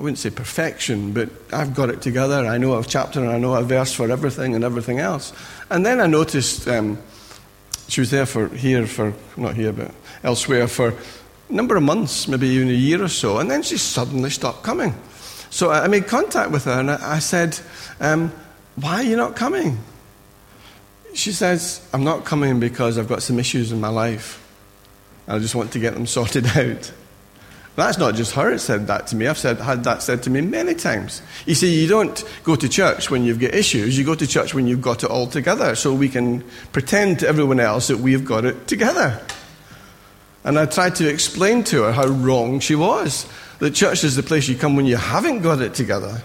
I 0.00 0.02
wouldn't 0.02 0.18
say 0.18 0.30
perfection, 0.30 1.12
but 1.12 1.28
I've 1.52 1.74
got 1.74 1.90
it 1.90 2.00
together. 2.00 2.46
I 2.46 2.56
know 2.56 2.78
a 2.78 2.82
chapter 2.82 3.20
and 3.20 3.28
I 3.28 3.36
know 3.36 3.54
a 3.54 3.62
verse 3.62 3.92
for 3.92 4.10
everything 4.10 4.54
and 4.54 4.64
everything 4.64 4.98
else. 4.98 5.34
And 5.68 5.84
then 5.84 6.00
I 6.00 6.06
noticed 6.06 6.66
um, 6.68 6.98
she 7.86 8.00
was 8.00 8.10
there 8.10 8.24
for 8.24 8.48
here 8.48 8.86
for, 8.86 9.12
not 9.36 9.56
here, 9.56 9.74
but 9.74 9.90
elsewhere 10.24 10.68
for 10.68 10.94
a 11.50 11.52
number 11.52 11.76
of 11.76 11.82
months, 11.82 12.26
maybe 12.28 12.46
even 12.46 12.68
a 12.68 12.72
year 12.72 13.02
or 13.02 13.08
so. 13.08 13.40
And 13.40 13.50
then 13.50 13.62
she 13.62 13.76
suddenly 13.76 14.30
stopped 14.30 14.62
coming. 14.62 14.94
So 15.50 15.70
I 15.70 15.86
made 15.86 16.06
contact 16.06 16.50
with 16.50 16.64
her 16.64 16.80
and 16.80 16.90
I 16.90 17.18
said, 17.18 17.60
um, 18.00 18.32
Why 18.76 19.00
are 19.00 19.02
you 19.02 19.16
not 19.16 19.36
coming? 19.36 19.80
She 21.12 21.32
says, 21.32 21.86
I'm 21.92 22.04
not 22.04 22.24
coming 22.24 22.58
because 22.58 22.96
I've 22.96 23.08
got 23.08 23.22
some 23.22 23.38
issues 23.38 23.70
in 23.70 23.82
my 23.82 23.90
life. 23.90 24.42
I 25.28 25.38
just 25.40 25.54
want 25.54 25.72
to 25.72 25.78
get 25.78 25.92
them 25.92 26.06
sorted 26.16 26.46
out. 26.56 26.90
That's 27.80 27.98
not 27.98 28.14
just 28.14 28.32
her 28.32 28.50
that 28.50 28.58
said 28.58 28.86
that 28.88 29.06
to 29.08 29.16
me. 29.16 29.26
I've 29.26 29.38
said, 29.38 29.58
had 29.58 29.84
that 29.84 30.02
said 30.02 30.22
to 30.24 30.30
me 30.30 30.40
many 30.40 30.74
times. 30.74 31.22
You 31.46 31.54
see, 31.54 31.80
you 31.80 31.88
don't 31.88 32.22
go 32.44 32.54
to 32.54 32.68
church 32.68 33.10
when 33.10 33.24
you've 33.24 33.40
got 33.40 33.54
issues. 33.54 33.96
You 33.96 34.04
go 34.04 34.14
to 34.14 34.26
church 34.26 34.54
when 34.54 34.66
you've 34.66 34.82
got 34.82 35.02
it 35.02 35.10
all 35.10 35.26
together 35.26 35.74
so 35.74 35.94
we 35.94 36.08
can 36.08 36.44
pretend 36.72 37.20
to 37.20 37.28
everyone 37.28 37.58
else 37.58 37.88
that 37.88 37.98
we've 37.98 38.24
got 38.24 38.44
it 38.44 38.66
together. 38.66 39.20
And 40.44 40.58
I 40.58 40.66
tried 40.66 40.96
to 40.96 41.08
explain 41.08 41.64
to 41.64 41.84
her 41.84 41.92
how 41.92 42.06
wrong 42.06 42.60
she 42.60 42.74
was. 42.74 43.26
That 43.60 43.74
church 43.74 44.04
is 44.04 44.16
the 44.16 44.22
place 44.22 44.48
you 44.48 44.56
come 44.56 44.76
when 44.76 44.86
you 44.86 44.96
haven't 44.96 45.40
got 45.40 45.60
it 45.60 45.74
together. 45.74 46.22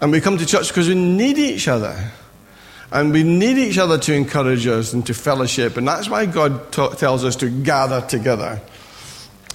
And 0.00 0.10
we 0.10 0.20
come 0.20 0.38
to 0.38 0.46
church 0.46 0.68
because 0.68 0.88
we 0.88 0.94
need 0.94 1.38
each 1.38 1.68
other. 1.68 2.12
And 2.90 3.12
we 3.12 3.22
need 3.22 3.58
each 3.58 3.78
other 3.78 3.98
to 3.98 4.14
encourage 4.14 4.66
us 4.66 4.92
and 4.92 5.04
to 5.06 5.14
fellowship. 5.14 5.76
And 5.76 5.86
that's 5.86 6.08
why 6.08 6.26
God 6.26 6.72
ta- 6.72 6.90
tells 6.90 7.24
us 7.24 7.36
to 7.36 7.50
gather 7.50 8.00
together 8.00 8.60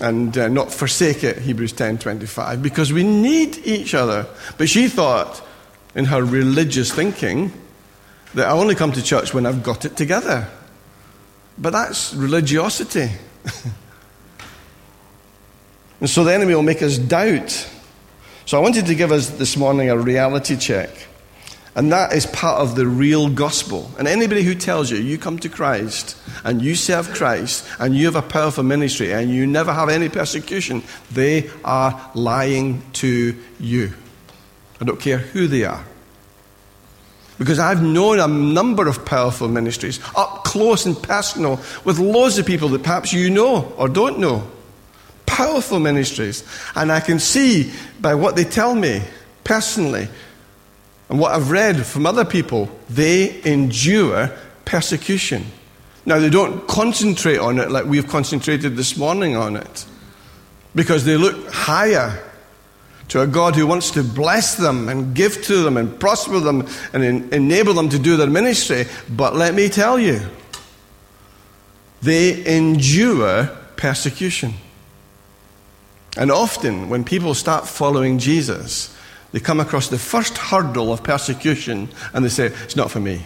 and 0.04 0.38
uh, 0.38 0.50
not 0.50 0.70
forsake 0.70 1.24
it, 1.24 1.38
Hebrews 1.38 1.72
10.25, 1.72 2.62
because 2.62 2.92
we 2.92 3.04
need 3.04 3.66
each 3.66 3.94
other. 3.94 4.28
But 4.58 4.68
she 4.68 4.90
thought, 4.90 5.42
in 5.96 6.04
her 6.06 6.22
religious 6.22 6.94
thinking, 6.94 7.54
that 8.34 8.48
I 8.48 8.52
only 8.52 8.76
come 8.76 8.92
to 8.92 9.02
church 9.02 9.34
when 9.34 9.46
I've 9.46 9.64
got 9.64 9.86
it 9.86 9.96
together. 9.96 10.50
But 11.58 11.70
that's 11.70 12.14
religiosity. 12.16 13.12
and 16.02 16.10
so 16.10 16.26
the 16.26 16.34
enemy 16.34 16.54
will 16.54 16.64
make 16.64 16.82
us 16.82 16.98
doubt. 16.98 17.70
So 18.46 18.58
I 18.58 18.62
wanted 18.62 18.88
to 18.88 18.96
give 18.96 19.14
us 19.14 19.30
this 19.30 19.56
morning 19.56 19.90
a 19.90 19.98
reality 19.98 20.58
check. 20.58 20.90
And 21.76 21.92
that 21.92 22.14
is 22.14 22.28
part 22.28 22.62
of 22.62 22.76
the 22.76 22.86
real 22.86 23.30
gospel. 23.30 23.90
And 23.98 24.08
anybody 24.08 24.44
who 24.44 24.54
tells 24.54 24.92
you 24.92 24.98
you 24.98 25.18
come 25.18 25.40
to 25.40 25.50
Christ 25.50 26.16
and 26.44 26.62
you 26.62 26.76
serve 26.76 27.12
Christ 27.14 27.68
and 27.80 27.96
you 27.96 28.06
have 28.06 28.16
a 28.16 28.22
powerful 28.22 28.64
ministry 28.64 29.12
and 29.12 29.32
you 29.32 29.48
never 29.48 29.74
have 29.74 29.90
any 29.90 30.08
persecution, 30.08 30.84
they 31.12 31.50
are 31.64 32.12
lying 32.14 32.84
to 32.94 33.36
you. 33.60 33.92
I 34.80 34.86
don't 34.86 35.00
care 35.00 35.18
who 35.18 35.48
they 35.48 35.64
are. 35.64 35.84
Because 37.40 37.58
I've 37.58 37.82
known 37.82 38.20
a 38.20 38.28
number 38.28 38.88
of 38.88 39.04
powerful 39.06 39.48
ministries 39.48 40.00
up 40.16 40.44
close 40.44 40.86
and 40.86 41.02
personal 41.02 41.60
with 41.84 41.98
loads 41.98 42.38
of 42.38 42.46
people 42.46 42.70
that 42.70 42.84
perhaps 42.84 43.12
you 43.12 43.32
know 43.32 43.74
or 43.78 43.90
don't 43.90 44.20
know. 44.20 44.48
Powerful 45.26 45.80
ministries. 45.80 46.44
And 46.76 46.92
I 46.92 47.00
can 47.00 47.18
see 47.18 47.74
by 48.00 48.14
what 48.14 48.36
they 48.36 48.44
tell 48.44 48.76
me 48.76 49.02
personally 49.44 50.08
and 51.14 51.20
what 51.20 51.32
I've 51.32 51.52
read 51.52 51.86
from 51.86 52.08
other 52.08 52.26
people, 52.26 52.72
they 52.90 53.40
endure 53.44 54.32
persecution. 54.66 55.46
Now, 56.08 56.18
they 56.18 56.32
don't 56.32 56.68
concentrate 56.68 57.38
on 57.38 57.60
it 57.60 57.70
like 57.70 57.86
we've 57.86 58.08
concentrated 58.08 58.76
this 58.76 58.98
morning 58.98 59.36
on 59.36 59.56
it 59.56 59.86
because 60.74 61.06
they 61.06 61.16
look 61.16 61.54
higher 61.54 62.20
to 63.10 63.22
a 63.22 63.28
God 63.28 63.56
who 63.56 63.68
wants 63.68 63.92
to 63.92 64.04
bless 64.04 64.56
them 64.56 64.90
and 64.90 65.14
give 65.14 65.44
to 65.44 65.58
them 65.62 65.78
and 65.78 66.00
prosper 66.00 66.40
them 66.40 66.68
and 66.94 67.04
en- 67.04 67.30
enable 67.32 67.76
them 67.76 67.90
to 67.90 68.00
do 68.00 68.18
their 68.18 68.26
ministry. 68.26 68.86
But 69.08 69.36
let 69.36 69.54
me 69.54 69.70
tell 69.70 70.00
you, 70.00 70.20
they 72.02 72.44
endure 72.44 73.52
persecution. 73.76 74.56
And 76.18 76.32
often, 76.32 76.90
when 76.90 77.04
people 77.04 77.36
start 77.36 77.68
following 77.68 78.18
Jesus, 78.18 78.93
they 79.34 79.40
come 79.40 79.60
across 79.60 79.90
the 79.90 79.98
first 79.98 80.38
hurdle 80.38 80.94
of 80.94 81.04
persecution 81.04 81.90
and 82.14 82.24
they 82.24 82.30
say, 82.30 82.46
It's 82.46 82.76
not 82.76 82.90
for 82.90 83.00
me. 83.00 83.26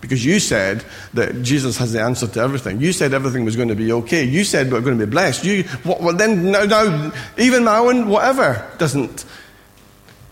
Because 0.00 0.24
you 0.24 0.38
said 0.38 0.84
that 1.14 1.42
Jesus 1.42 1.76
has 1.78 1.92
the 1.92 2.00
answer 2.00 2.26
to 2.26 2.40
everything. 2.40 2.80
You 2.80 2.92
said 2.92 3.12
everything 3.12 3.44
was 3.44 3.56
going 3.56 3.68
to 3.68 3.74
be 3.74 3.92
okay. 3.92 4.24
You 4.24 4.44
said 4.44 4.70
we're 4.70 4.80
going 4.80 4.98
to 4.98 5.06
be 5.06 5.10
blessed. 5.10 5.44
You, 5.44 5.64
what, 5.82 6.00
well, 6.00 6.14
then 6.14 6.50
now, 6.52 6.64
now, 6.64 7.12
even 7.36 7.64
my 7.64 7.78
own 7.78 8.08
whatever 8.08 8.70
doesn't, 8.78 9.24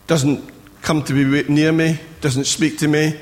doesn't 0.07 0.51
come 0.81 1.03
to 1.05 1.13
be 1.13 1.53
near 1.53 1.73
me, 1.73 2.01
doesn't 2.21 2.45
speak 2.45 2.79
to 2.79 2.89
me, 2.89 3.19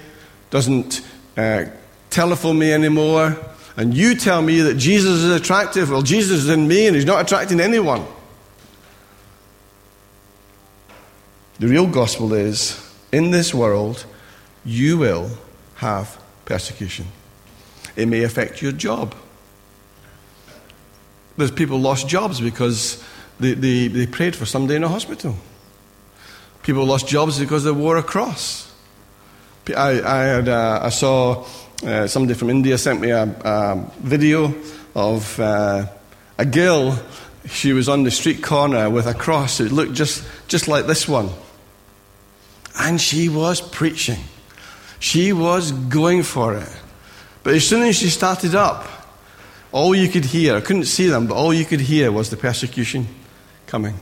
doesn't 0.51 1.01
uh, 1.37 1.65
telephone 2.11 2.59
me 2.59 2.73
anymore. 2.73 3.37
And 3.77 3.93
you 3.95 4.15
tell 4.15 4.41
me 4.41 4.61
that 4.61 4.75
Jesus 4.75 5.23
is 5.23 5.31
attractive. 5.31 5.91
Well, 5.91 6.03
Jesus 6.03 6.45
is 6.45 6.49
in 6.49 6.67
me 6.67 6.87
and 6.87 6.95
he's 6.95 7.05
not 7.05 7.21
attracting 7.21 7.61
anyone. 7.61 8.07
The 11.59 11.69
real 11.69 11.87
gospel 11.87 12.35
is 12.35 12.79
in 13.13 13.31
this 13.31 13.55
world, 13.55 14.05
you 14.65 14.99
will 14.99 15.31
have 15.77 16.21
persecution. 16.45 17.07
It 17.97 18.09
may 18.09 18.25
affect 18.25 18.61
your 18.61 18.73
job. 18.73 19.15
There's 21.39 21.51
people 21.51 21.79
lost 21.79 22.09
jobs 22.09 22.41
because 22.41 23.03
they, 23.41 23.55
they, 23.55 23.89
they 23.89 24.07
prayed 24.07 24.37
for 24.37 24.45
somebody 24.45 24.77
in 24.77 24.85
a 24.85 24.89
hospital. 24.89 25.37
People 26.63 26.85
lost 26.85 27.09
jobs 27.09 27.39
because 27.39 27.65
they 27.65 27.71
wore 27.71 27.97
a 27.97 28.03
cross. 28.03 28.73
I, 29.75 30.03
I, 30.03 30.23
had, 30.25 30.49
uh, 30.49 30.81
I 30.83 30.89
saw 30.91 31.47
uh, 31.85 32.07
somebody 32.07 32.35
from 32.35 32.51
India 32.51 32.77
sent 32.77 33.01
me 33.01 33.11
a, 33.11 33.23
a 33.23 33.91
video 34.01 34.55
of 34.95 35.41
uh, 35.41 35.87
a 36.39 36.45
girl. 36.45 36.99
She 37.47 37.73
was 37.73 37.89
on 37.89 38.03
the 38.03 38.11
street 38.11 38.43
corner 38.43 38.91
with 38.91 39.07
a 39.07 39.15
cross. 39.15 39.61
It 39.61 39.73
looked 39.73 39.95
just, 39.95 40.23
just 40.49 40.69
like 40.69 40.87
this 40.87 41.09
one. 41.09 41.31
And 42.79 43.01
she 43.01 43.29
was 43.29 43.61
preaching. 43.61 44.21
She 44.99 45.33
was 45.33 45.73
going 45.73 46.23
for 46.23 46.57
it. 46.57 46.69
But 47.43 47.55
as 47.55 47.67
soon 47.67 47.83
as 47.83 47.97
she 47.97 48.11
started 48.11 48.55
up, 48.55 48.87
all 49.73 49.95
you 49.95 50.09
could 50.09 50.25
hear, 50.25 50.57
I 50.57 50.61
couldn't 50.61 50.85
see 50.87 51.07
them, 51.09 51.27
but 51.27 51.35
all 51.35 51.53
you 51.53 51.65
could 51.65 51.81
hear 51.81 52.11
was 52.11 52.31
the 52.31 52.37
persecution 52.37 53.07
coming. 53.67 53.95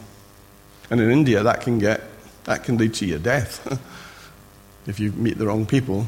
And 0.90 1.00
in 1.00 1.10
India, 1.10 1.42
that 1.42 1.62
can 1.62 1.78
get, 1.78 2.02
that 2.44 2.64
can 2.64 2.78
lead 2.78 2.94
to 2.94 3.06
your 3.06 3.18
death 3.18 3.66
if 4.87 5.00
you 5.00 5.12
meet 5.12 5.38
the 5.38 5.46
wrong 5.46 5.66
people. 5.66 6.06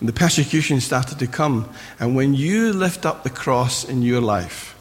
And 0.00 0.08
the 0.08 0.12
persecution 0.12 0.80
started 0.80 1.18
to 1.20 1.26
come. 1.26 1.68
And 1.98 2.14
when 2.14 2.34
you 2.34 2.72
lift 2.72 3.06
up 3.06 3.22
the 3.22 3.30
cross 3.30 3.84
in 3.84 4.02
your 4.02 4.20
life, 4.20 4.76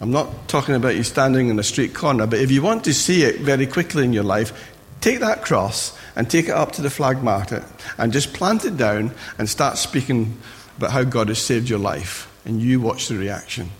I'm 0.00 0.10
not 0.10 0.48
talking 0.48 0.74
about 0.74 0.96
you 0.96 1.04
standing 1.04 1.48
in 1.48 1.58
a 1.58 1.62
street 1.62 1.94
corner, 1.94 2.26
but 2.26 2.40
if 2.40 2.50
you 2.50 2.62
want 2.62 2.84
to 2.84 2.92
see 2.92 3.22
it 3.22 3.40
very 3.40 3.66
quickly 3.66 4.04
in 4.04 4.12
your 4.12 4.24
life, 4.24 4.73
take 5.04 5.20
that 5.20 5.42
cross 5.42 5.96
and 6.16 6.30
take 6.30 6.46
it 6.46 6.52
up 6.52 6.72
to 6.72 6.82
the 6.82 6.88
flag 6.88 7.22
market 7.22 7.62
and 7.98 8.10
just 8.10 8.32
plant 8.32 8.64
it 8.64 8.78
down 8.78 9.14
and 9.38 9.48
start 9.48 9.76
speaking 9.76 10.38
about 10.78 10.92
how 10.92 11.04
God 11.04 11.28
has 11.28 11.38
saved 11.38 11.68
your 11.68 11.78
life. 11.78 12.30
And 12.46 12.60
you 12.60 12.80
watch 12.80 13.08
the 13.08 13.16
reaction. 13.16 13.70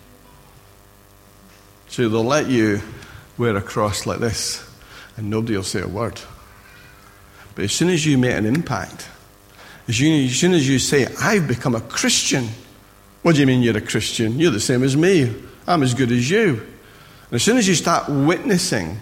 So 1.89 2.09
they'll 2.09 2.23
let 2.23 2.49
you 2.49 2.83
wear 3.39 3.57
a 3.57 3.63
cross 3.63 4.05
like 4.05 4.21
this 4.21 4.63
and 5.17 5.31
nobody 5.31 5.57
will 5.57 5.63
say 5.63 5.81
a 5.81 5.89
word. 5.89 6.21
But 7.55 7.65
as 7.65 7.73
soon 7.73 7.89
as 7.89 8.05
you 8.05 8.19
make 8.19 8.35
an 8.35 8.45
impact, 8.45 9.09
as, 9.89 9.97
soon 9.97 10.53
as 10.53 10.69
you 10.69 10.79
say, 10.79 11.07
I've 11.21 11.49
become 11.49 11.75
a 11.75 11.81
Christian, 11.81 12.49
what 13.23 13.35
do 13.35 13.41
you 13.41 13.47
mean 13.47 13.63
you're 13.63 13.77
a 13.77 13.81
Christian? 13.81 14.39
You're 14.39 14.51
the 14.51 14.61
same 14.61 14.83
as 14.83 14.97
me. 14.97 15.35
I'm 15.67 15.83
as 15.83 15.95
good 15.95 16.13
as 16.13 16.29
you. 16.29 16.49
And 16.51 17.33
as 17.33 17.43
soon 17.43 17.57
as 17.57 17.67
you 17.67 17.75
start 17.75 18.09
witnessing 18.09 18.99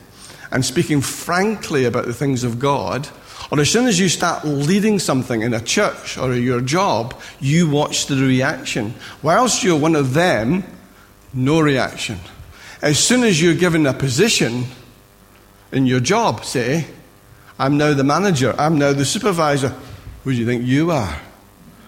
and 0.53 0.65
speaking 0.65 1.01
frankly 1.01 1.85
about 1.87 2.05
the 2.05 2.13
things 2.13 2.45
of 2.45 2.59
God, 2.59 3.09
or 3.51 3.59
as 3.59 3.71
soon 3.71 3.87
as 3.87 3.99
you 3.99 4.09
start 4.09 4.45
leading 4.45 4.99
something 4.99 5.43
in 5.43 5.53
a 5.53 5.61
church 5.61 6.17
or 6.17 6.35
your 6.35 6.61
job, 6.61 7.21
you 7.41 7.69
watch 7.69 8.07
the 8.07 8.17
reaction. 8.17 8.95
Whilst 9.23 9.65
you're 9.65 9.79
one 9.79 9.97
of 9.97 10.15
them, 10.15 10.65
no 11.35 11.61
reaction. 11.61 12.19
As 12.81 12.99
soon 12.99 13.25
as 13.25 13.41
you're 13.41 13.55
given 13.55 13.87
a 13.87 13.93
position 13.93 14.65
in 15.73 15.87
your 15.87 16.01
job, 16.01 16.45
say, 16.45 16.87
I'm 17.59 17.77
now 17.77 17.95
the 17.95 18.05
manager, 18.05 18.55
I'm 18.59 18.79
now 18.79 18.93
the 18.93 19.05
supervisor, 19.05 19.75
who 20.25 20.33
do 20.33 20.39
you 20.39 20.47
think 20.47 20.65
you 20.65 20.91
are? 20.91 21.21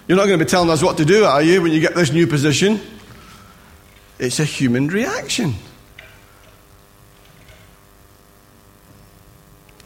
You're 0.06 0.18
not 0.18 0.26
going 0.26 0.38
to 0.38 0.44
be 0.44 0.48
telling 0.48 0.70
us 0.70 0.82
what 0.82 0.96
to 0.98 1.04
do, 1.04 1.24
are 1.24 1.42
you, 1.42 1.62
when 1.62 1.72
you 1.72 1.80
get 1.80 1.94
this 1.94 2.12
new 2.12 2.26
position? 2.26 2.80
It's 4.18 4.38
a 4.38 4.44
human 4.44 4.88
reaction. 4.88 5.54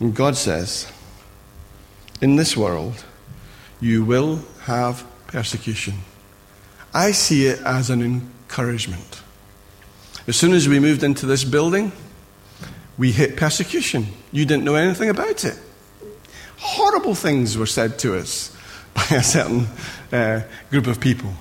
And 0.00 0.14
God 0.14 0.36
says, 0.36 0.90
in 2.20 2.36
this 2.36 2.56
world, 2.56 3.04
you 3.80 4.04
will 4.04 4.40
have 4.62 5.04
persecution. 5.26 5.94
I 6.92 7.12
see 7.12 7.46
it 7.46 7.60
as 7.60 7.90
an 7.90 8.02
encouragement. 8.02 9.22
As 10.26 10.36
soon 10.36 10.52
as 10.52 10.68
we 10.68 10.80
moved 10.80 11.02
into 11.02 11.26
this 11.26 11.44
building, 11.44 11.92
we 12.96 13.12
hit 13.12 13.36
persecution. 13.36 14.08
You 14.32 14.44
didn't 14.44 14.64
know 14.64 14.74
anything 14.74 15.10
about 15.10 15.44
it. 15.44 15.58
Horrible 16.58 17.14
things 17.14 17.56
were 17.56 17.66
said 17.66 17.98
to 18.00 18.16
us 18.16 18.54
by 18.94 19.16
a 19.16 19.22
certain 19.22 19.68
uh, 20.12 20.42
group 20.70 20.86
of 20.86 21.00
people. 21.00 21.32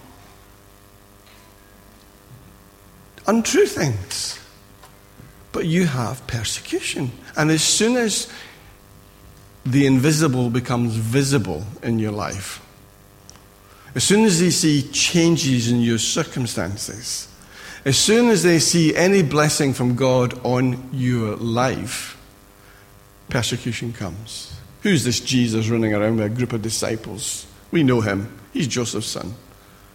Untrue 3.26 3.66
things. 3.66 4.40
But 5.52 5.66
you 5.66 5.88
have 5.88 6.26
persecution. 6.28 7.12
And 7.36 7.50
as 7.50 7.64
soon 7.64 7.98
as 7.98 8.32
the 9.72 9.86
invisible 9.86 10.50
becomes 10.50 10.96
visible 10.96 11.66
in 11.84 12.00
your 12.00 12.14
life. 12.14 12.64
As 13.96 14.04
soon 14.04 14.24
as 14.24 14.40
they 14.40 14.50
see 14.50 14.84
changes 14.92 15.70
in 15.70 15.82
your 15.82 15.98
circumstances, 15.98 17.28
as 17.84 17.98
soon 17.98 18.30
as 18.30 18.44
they 18.44 18.60
see 18.60 18.96
any 18.96 19.24
blessing 19.24 19.74
from 19.74 19.96
God 19.96 20.40
on 20.46 20.90
your 20.94 21.36
life, 21.36 22.18
persecution 23.30 23.92
comes. 23.92 24.58
Who's 24.84 25.04
this 25.04 25.20
Jesus 25.20 25.68
running 25.68 25.94
around 25.94 26.18
with 26.18 26.26
a 26.26 26.36
group 26.36 26.54
of 26.54 26.62
disciples? 26.62 27.46
We 27.72 27.84
know 27.84 28.00
him. 28.00 28.40
He's 28.54 28.68
Joseph's 28.68 29.08
son. 29.08 29.34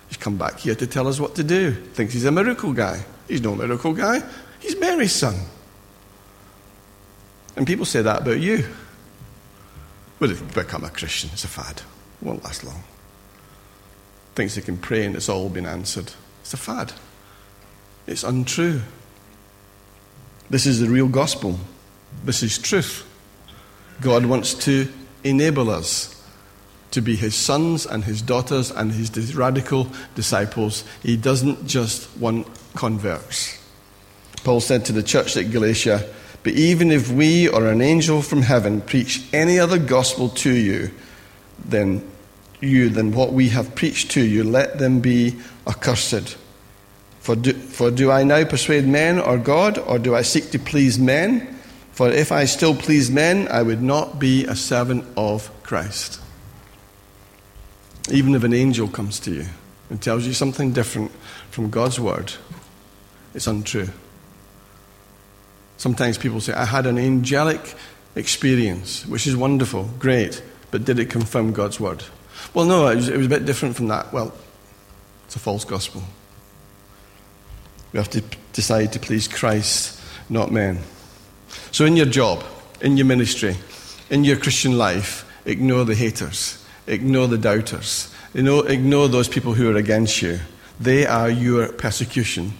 He's 0.08 0.18
come 0.18 0.36
back 0.36 0.58
here 0.58 0.74
to 0.74 0.86
tell 0.86 1.08
us 1.08 1.18
what 1.18 1.34
to 1.36 1.44
do. 1.44 1.72
Thinks 1.72 2.12
he's 2.12 2.26
a 2.26 2.32
miracle 2.32 2.74
guy. 2.74 3.04
He's 3.26 3.40
no 3.40 3.54
miracle 3.54 3.94
guy. 3.94 4.22
He's 4.60 4.78
Mary's 4.78 5.12
son. 5.12 5.36
And 7.56 7.66
people 7.66 7.86
say 7.86 8.02
that 8.02 8.20
about 8.22 8.40
you. 8.40 8.66
Well, 10.22 10.32
become 10.54 10.84
a 10.84 10.88
Christian. 10.88 11.30
It's 11.32 11.42
a 11.42 11.48
fad. 11.48 11.78
It 11.78 12.24
won't 12.24 12.44
last 12.44 12.62
long. 12.62 12.84
Thinks 14.36 14.54
they 14.54 14.60
can 14.60 14.76
pray 14.76 15.04
and 15.04 15.16
it's 15.16 15.28
all 15.28 15.48
been 15.48 15.66
answered. 15.66 16.12
It's 16.42 16.54
a 16.54 16.56
fad. 16.56 16.92
It's 18.06 18.22
untrue. 18.22 18.82
This 20.48 20.64
is 20.64 20.78
the 20.78 20.88
real 20.88 21.08
gospel. 21.08 21.58
This 22.24 22.44
is 22.44 22.56
truth. 22.56 23.04
God 24.00 24.24
wants 24.26 24.54
to 24.66 24.86
enable 25.24 25.68
us 25.68 26.22
to 26.92 27.00
be 27.00 27.16
his 27.16 27.34
sons 27.34 27.84
and 27.84 28.04
his 28.04 28.22
daughters 28.22 28.70
and 28.70 28.92
his 28.92 29.34
radical 29.34 29.88
disciples. 30.14 30.84
He 31.02 31.16
doesn't 31.16 31.66
just 31.66 32.16
want 32.16 32.46
converts. 32.76 33.58
Paul 34.44 34.60
said 34.60 34.84
to 34.84 34.92
the 34.92 35.02
church 35.02 35.36
at 35.36 35.50
Galatia, 35.50 36.08
But 36.42 36.54
even 36.54 36.90
if 36.90 37.10
we 37.10 37.48
or 37.48 37.68
an 37.68 37.80
angel 37.80 38.22
from 38.22 38.42
heaven 38.42 38.80
preach 38.80 39.22
any 39.32 39.58
other 39.58 39.78
gospel 39.78 40.28
to 40.28 40.52
you 40.52 40.90
than 41.64 42.08
you 42.60 42.88
than 42.88 43.12
what 43.12 43.32
we 43.32 43.50
have 43.50 43.74
preached 43.74 44.10
to 44.12 44.22
you, 44.22 44.44
let 44.44 44.78
them 44.78 45.00
be 45.00 45.36
accursed. 45.66 46.36
For 47.20 47.36
do, 47.36 47.52
for 47.52 47.90
do 47.90 48.10
I 48.10 48.24
now 48.24 48.44
persuade 48.44 48.86
men 48.86 49.20
or 49.20 49.38
God, 49.38 49.78
or 49.78 49.98
do 49.98 50.14
I 50.14 50.22
seek 50.22 50.50
to 50.50 50.58
please 50.58 50.98
men? 50.98 51.58
For 51.92 52.10
if 52.10 52.32
I 52.32 52.46
still 52.46 52.74
please 52.74 53.10
men, 53.10 53.46
I 53.48 53.62
would 53.62 53.82
not 53.82 54.18
be 54.18 54.44
a 54.44 54.56
servant 54.56 55.04
of 55.16 55.50
Christ. 55.62 56.20
Even 58.10 58.34
if 58.34 58.42
an 58.42 58.54
angel 58.54 58.88
comes 58.88 59.20
to 59.20 59.30
you 59.30 59.46
and 59.90 60.02
tells 60.02 60.26
you 60.26 60.32
something 60.32 60.72
different 60.72 61.12
from 61.50 61.70
God's 61.70 62.00
word, 62.00 62.32
it's 63.34 63.46
untrue. 63.46 63.90
Sometimes 65.82 66.16
people 66.16 66.40
say, 66.40 66.52
I 66.52 66.64
had 66.64 66.86
an 66.86 66.96
angelic 66.96 67.74
experience, 68.14 69.04
which 69.04 69.26
is 69.26 69.34
wonderful, 69.34 69.90
great, 69.98 70.40
but 70.70 70.84
did 70.84 71.00
it 71.00 71.10
confirm 71.10 71.52
God's 71.52 71.80
word? 71.80 72.04
Well, 72.54 72.66
no, 72.66 72.86
it 72.86 72.94
was, 72.94 73.08
it 73.08 73.16
was 73.16 73.26
a 73.26 73.28
bit 73.28 73.46
different 73.46 73.74
from 73.74 73.88
that. 73.88 74.12
Well, 74.12 74.32
it's 75.24 75.34
a 75.34 75.40
false 75.40 75.64
gospel. 75.64 76.04
We 77.92 77.98
have 77.98 78.10
to 78.10 78.22
decide 78.52 78.92
to 78.92 79.00
please 79.00 79.26
Christ, 79.26 80.00
not 80.28 80.52
men. 80.52 80.78
So, 81.72 81.84
in 81.84 81.96
your 81.96 82.06
job, 82.06 82.44
in 82.80 82.96
your 82.96 83.06
ministry, 83.06 83.56
in 84.08 84.22
your 84.22 84.36
Christian 84.36 84.78
life, 84.78 85.28
ignore 85.46 85.84
the 85.84 85.96
haters, 85.96 86.64
ignore 86.86 87.26
the 87.26 87.38
doubters, 87.38 88.14
ignore 88.34 89.08
those 89.08 89.28
people 89.28 89.54
who 89.54 89.68
are 89.68 89.76
against 89.76 90.22
you. 90.22 90.38
They 90.78 91.06
are 91.06 91.28
your 91.28 91.72
persecution. 91.72 92.52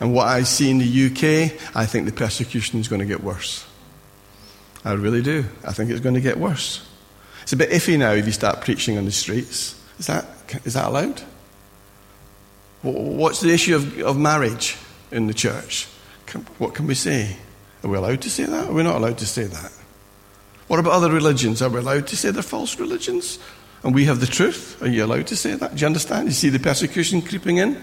And 0.00 0.12
what 0.12 0.28
I 0.28 0.42
see 0.42 0.70
in 0.70 0.78
the 0.78 1.06
UK, 1.06 1.74
I 1.74 1.86
think 1.86 2.06
the 2.06 2.12
persecution 2.12 2.78
is 2.80 2.88
going 2.88 3.00
to 3.00 3.06
get 3.06 3.22
worse. 3.22 3.66
I 4.84 4.92
really 4.92 5.22
do. 5.22 5.44
I 5.64 5.72
think 5.72 5.90
it's 5.90 6.00
going 6.00 6.14
to 6.14 6.20
get 6.20 6.38
worse. 6.38 6.86
It's 7.42 7.52
a 7.52 7.56
bit 7.56 7.70
iffy 7.70 7.98
now 7.98 8.12
if 8.12 8.26
you 8.26 8.32
start 8.32 8.60
preaching 8.60 8.98
on 8.98 9.04
the 9.04 9.12
streets. 9.12 9.80
Is 9.98 10.06
that, 10.06 10.26
is 10.64 10.74
that 10.74 10.86
allowed? 10.86 11.22
What's 12.82 13.40
the 13.40 13.52
issue 13.52 13.74
of, 13.74 13.98
of 14.00 14.18
marriage 14.18 14.76
in 15.10 15.26
the 15.26 15.34
church? 15.34 15.88
What 16.58 16.74
can 16.74 16.86
we 16.86 16.94
say? 16.94 17.36
Are 17.82 17.88
we 17.88 17.96
allowed 17.96 18.20
to 18.22 18.30
say 18.30 18.44
that? 18.44 18.68
Are 18.68 18.72
we 18.72 18.82
not 18.82 18.96
allowed 18.96 19.18
to 19.18 19.26
say 19.26 19.44
that? 19.44 19.72
What 20.66 20.80
about 20.80 20.92
other 20.92 21.10
religions? 21.10 21.62
Are 21.62 21.68
we 21.68 21.78
allowed 21.78 22.06
to 22.08 22.16
say 22.16 22.30
they're 22.30 22.42
false 22.42 22.78
religions? 22.78 23.38
And 23.82 23.94
we 23.94 24.04
have 24.06 24.20
the 24.20 24.26
truth? 24.26 24.82
Are 24.82 24.88
you 24.88 25.04
allowed 25.04 25.28
to 25.28 25.36
say 25.36 25.54
that? 25.54 25.74
Do 25.74 25.80
you 25.80 25.86
understand? 25.86 26.28
You 26.28 26.34
see 26.34 26.48
the 26.48 26.58
persecution 26.58 27.22
creeping 27.22 27.58
in? 27.58 27.82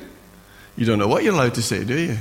You 0.76 0.86
don't 0.86 1.00
know 1.00 1.08
what 1.08 1.24
you're 1.24 1.34
allowed 1.34 1.56
to 1.56 1.62
say, 1.62 1.84
do 1.84 1.98
you? 1.98 2.18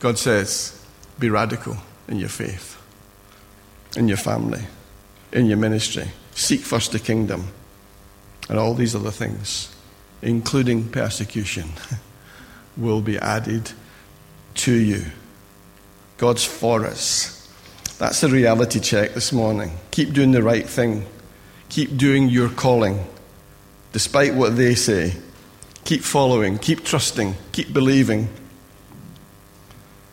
God 0.00 0.18
says, 0.18 0.84
be 1.18 1.30
radical 1.30 1.76
in 2.08 2.18
your 2.18 2.28
faith, 2.28 2.80
in 3.96 4.08
your 4.08 4.16
family, 4.16 4.62
in 5.32 5.46
your 5.46 5.58
ministry. 5.58 6.08
Seek 6.34 6.60
first 6.60 6.92
the 6.92 6.98
kingdom 6.98 7.48
and 8.48 8.58
all 8.58 8.74
these 8.74 8.94
other 8.94 9.10
things 9.10 9.72
including 10.22 10.88
persecution, 10.88 11.68
will 12.76 13.02
be 13.02 13.18
added 13.18 13.72
to 14.54 14.72
you. 14.72 15.04
God's 16.16 16.44
for 16.44 16.86
us. 16.86 17.38
That's 17.98 18.20
the 18.20 18.28
reality 18.28 18.80
check 18.80 19.14
this 19.14 19.32
morning. 19.32 19.72
Keep 19.90 20.12
doing 20.12 20.30
the 20.30 20.42
right 20.42 20.66
thing. 20.66 21.04
Keep 21.68 21.96
doing 21.96 22.28
your 22.28 22.48
calling, 22.48 23.04
despite 23.92 24.34
what 24.34 24.56
they 24.56 24.74
say. 24.74 25.14
Keep 25.84 26.02
following, 26.02 26.58
keep 26.58 26.84
trusting, 26.84 27.34
keep 27.52 27.72
believing. 27.72 28.28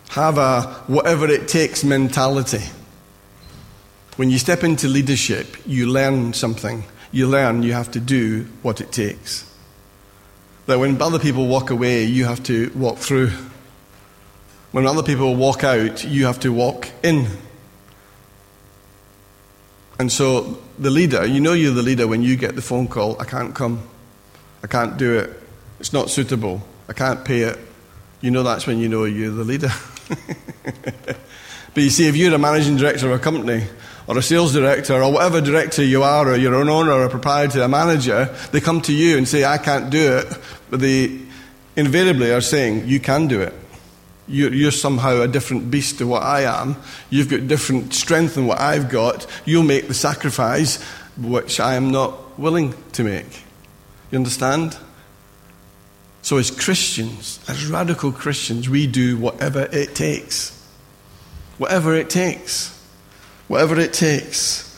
Have 0.10 0.38
a 0.38 0.62
whatever 0.88 1.28
it 1.28 1.48
takes 1.48 1.84
mentality. 1.84 2.64
When 4.16 4.30
you 4.30 4.40
step 4.40 4.64
into 4.64 4.88
leadership, 4.88 5.56
you 5.66 5.88
learn 5.88 6.34
something. 6.34 6.84
You 7.12 7.28
learn 7.28 7.64
you 7.64 7.74
have 7.74 7.92
to 7.92 8.00
do 8.00 8.48
what 8.62 8.82
it 8.82 8.92
takes 8.92 9.50
that 10.70 10.78
when 10.78 11.02
other 11.02 11.18
people 11.18 11.48
walk 11.48 11.72
away, 11.72 12.04
you 12.04 12.26
have 12.26 12.44
to 12.44 12.72
walk 12.76 13.00
through. 13.00 13.32
When 14.72 14.86
other 14.86 15.02
people 15.02 15.36
walk 15.36 15.64
out, 15.64 16.04
you 16.04 16.26
have 16.26 16.40
to 16.42 16.54
walk 16.54 16.88
in. 17.02 17.26
And 19.98 20.12
so, 20.12 20.62
the 20.78 20.92
leader, 20.92 21.26
you 21.26 21.42
know 21.42 21.54
you're 21.54 21.74
the 21.74 21.82
leader 21.82 22.08
when 22.08 22.22
you 22.22 22.36
get 22.36 22.56
the 22.56 22.62
phone 22.62 22.88
call, 22.88 23.20
I 23.20 23.26
can't 23.26 23.56
come, 23.56 23.82
I 24.64 24.68
can't 24.68 24.96
do 24.96 25.18
it, 25.18 25.39
it's 25.80 25.94
not 25.94 26.10
suitable, 26.10 26.62
I 26.88 26.94
can't 26.94 27.24
pay 27.24 27.42
it. 27.42 27.60
You 28.22 28.32
know 28.32 28.44
that's 28.44 28.68
when 28.68 28.80
you 28.80 28.90
know 28.90 29.06
you're 29.06 29.32
the 29.32 29.44
leader. 29.44 29.72
but 31.74 31.84
you 31.84 31.90
see, 31.90 32.08
if 32.08 32.16
you're 32.16 32.34
a 32.34 32.40
managing 32.40 32.78
director 32.78 33.12
of 33.12 33.20
a 33.20 33.24
company, 33.24 33.66
or 34.10 34.18
a 34.18 34.24
sales 34.24 34.54
director 34.54 35.04
or 35.04 35.14
whatever 35.14 35.40
director 35.40 35.84
you 35.84 36.02
are, 36.02 36.30
or 36.30 36.36
you're 36.36 36.60
an 36.60 36.68
owner 36.68 36.92
or 36.92 37.06
a 37.06 37.10
proprietor, 37.10 37.62
a 37.62 37.68
manager, 37.68 38.36
they 38.52 38.60
come 38.60 38.82
to 38.82 38.92
you 38.92 39.20
and 39.20 39.28
say, 39.28 39.46
I 39.46 39.60
can't 39.60 39.92
do 39.92 40.18
it. 40.18 40.38
But 40.72 40.80
they 40.80 41.20
invariably 41.76 42.32
are 42.32 42.42
saying, 42.42 42.88
You 42.88 43.00
can 43.00 43.28
do 43.28 43.42
it. 43.42 43.54
You're, 44.28 44.52
you're 44.52 44.72
somehow 44.72 45.22
a 45.22 45.28
different 45.28 45.70
beast 45.70 46.00
to 46.00 46.08
what 46.08 46.24
I 46.24 46.42
am. 46.42 46.76
You've 47.12 47.30
got 47.30 47.48
different 47.48 47.94
strength 47.94 48.34
than 48.34 48.48
what 48.48 48.60
I've 48.60 48.90
got. 48.90 49.28
You'll 49.46 49.64
make 49.64 49.88
the 49.88 49.94
sacrifice 49.94 50.82
which 51.16 51.60
I 51.60 51.76
am 51.76 51.92
not 51.92 52.40
willing 52.40 52.74
to 52.94 53.04
make. 53.04 53.44
You 54.12 54.18
understand? 54.18 54.76
So, 56.30 56.38
as 56.38 56.52
Christians, 56.52 57.40
as 57.48 57.66
radical 57.66 58.12
Christians, 58.12 58.70
we 58.70 58.86
do 58.86 59.18
whatever 59.18 59.68
it 59.72 59.96
takes. 59.96 60.56
Whatever 61.58 61.96
it 61.96 62.08
takes 62.12 62.80
whatever 63.50 63.78
it 63.80 63.92
takes. 63.92 64.78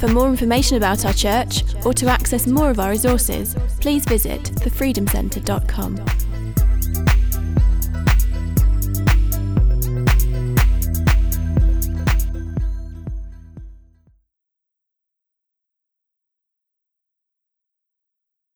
For 0.00 0.08
more 0.08 0.28
information 0.28 0.76
about 0.76 1.04
our 1.04 1.12
church 1.12 1.64
or 1.84 1.92
to 1.94 2.06
access 2.06 2.46
more 2.46 2.70
of 2.70 2.78
our 2.78 2.90
resources, 2.90 3.56
please 3.80 4.04
visit 4.04 4.42
thefreedomcentre.com. 4.44 6.25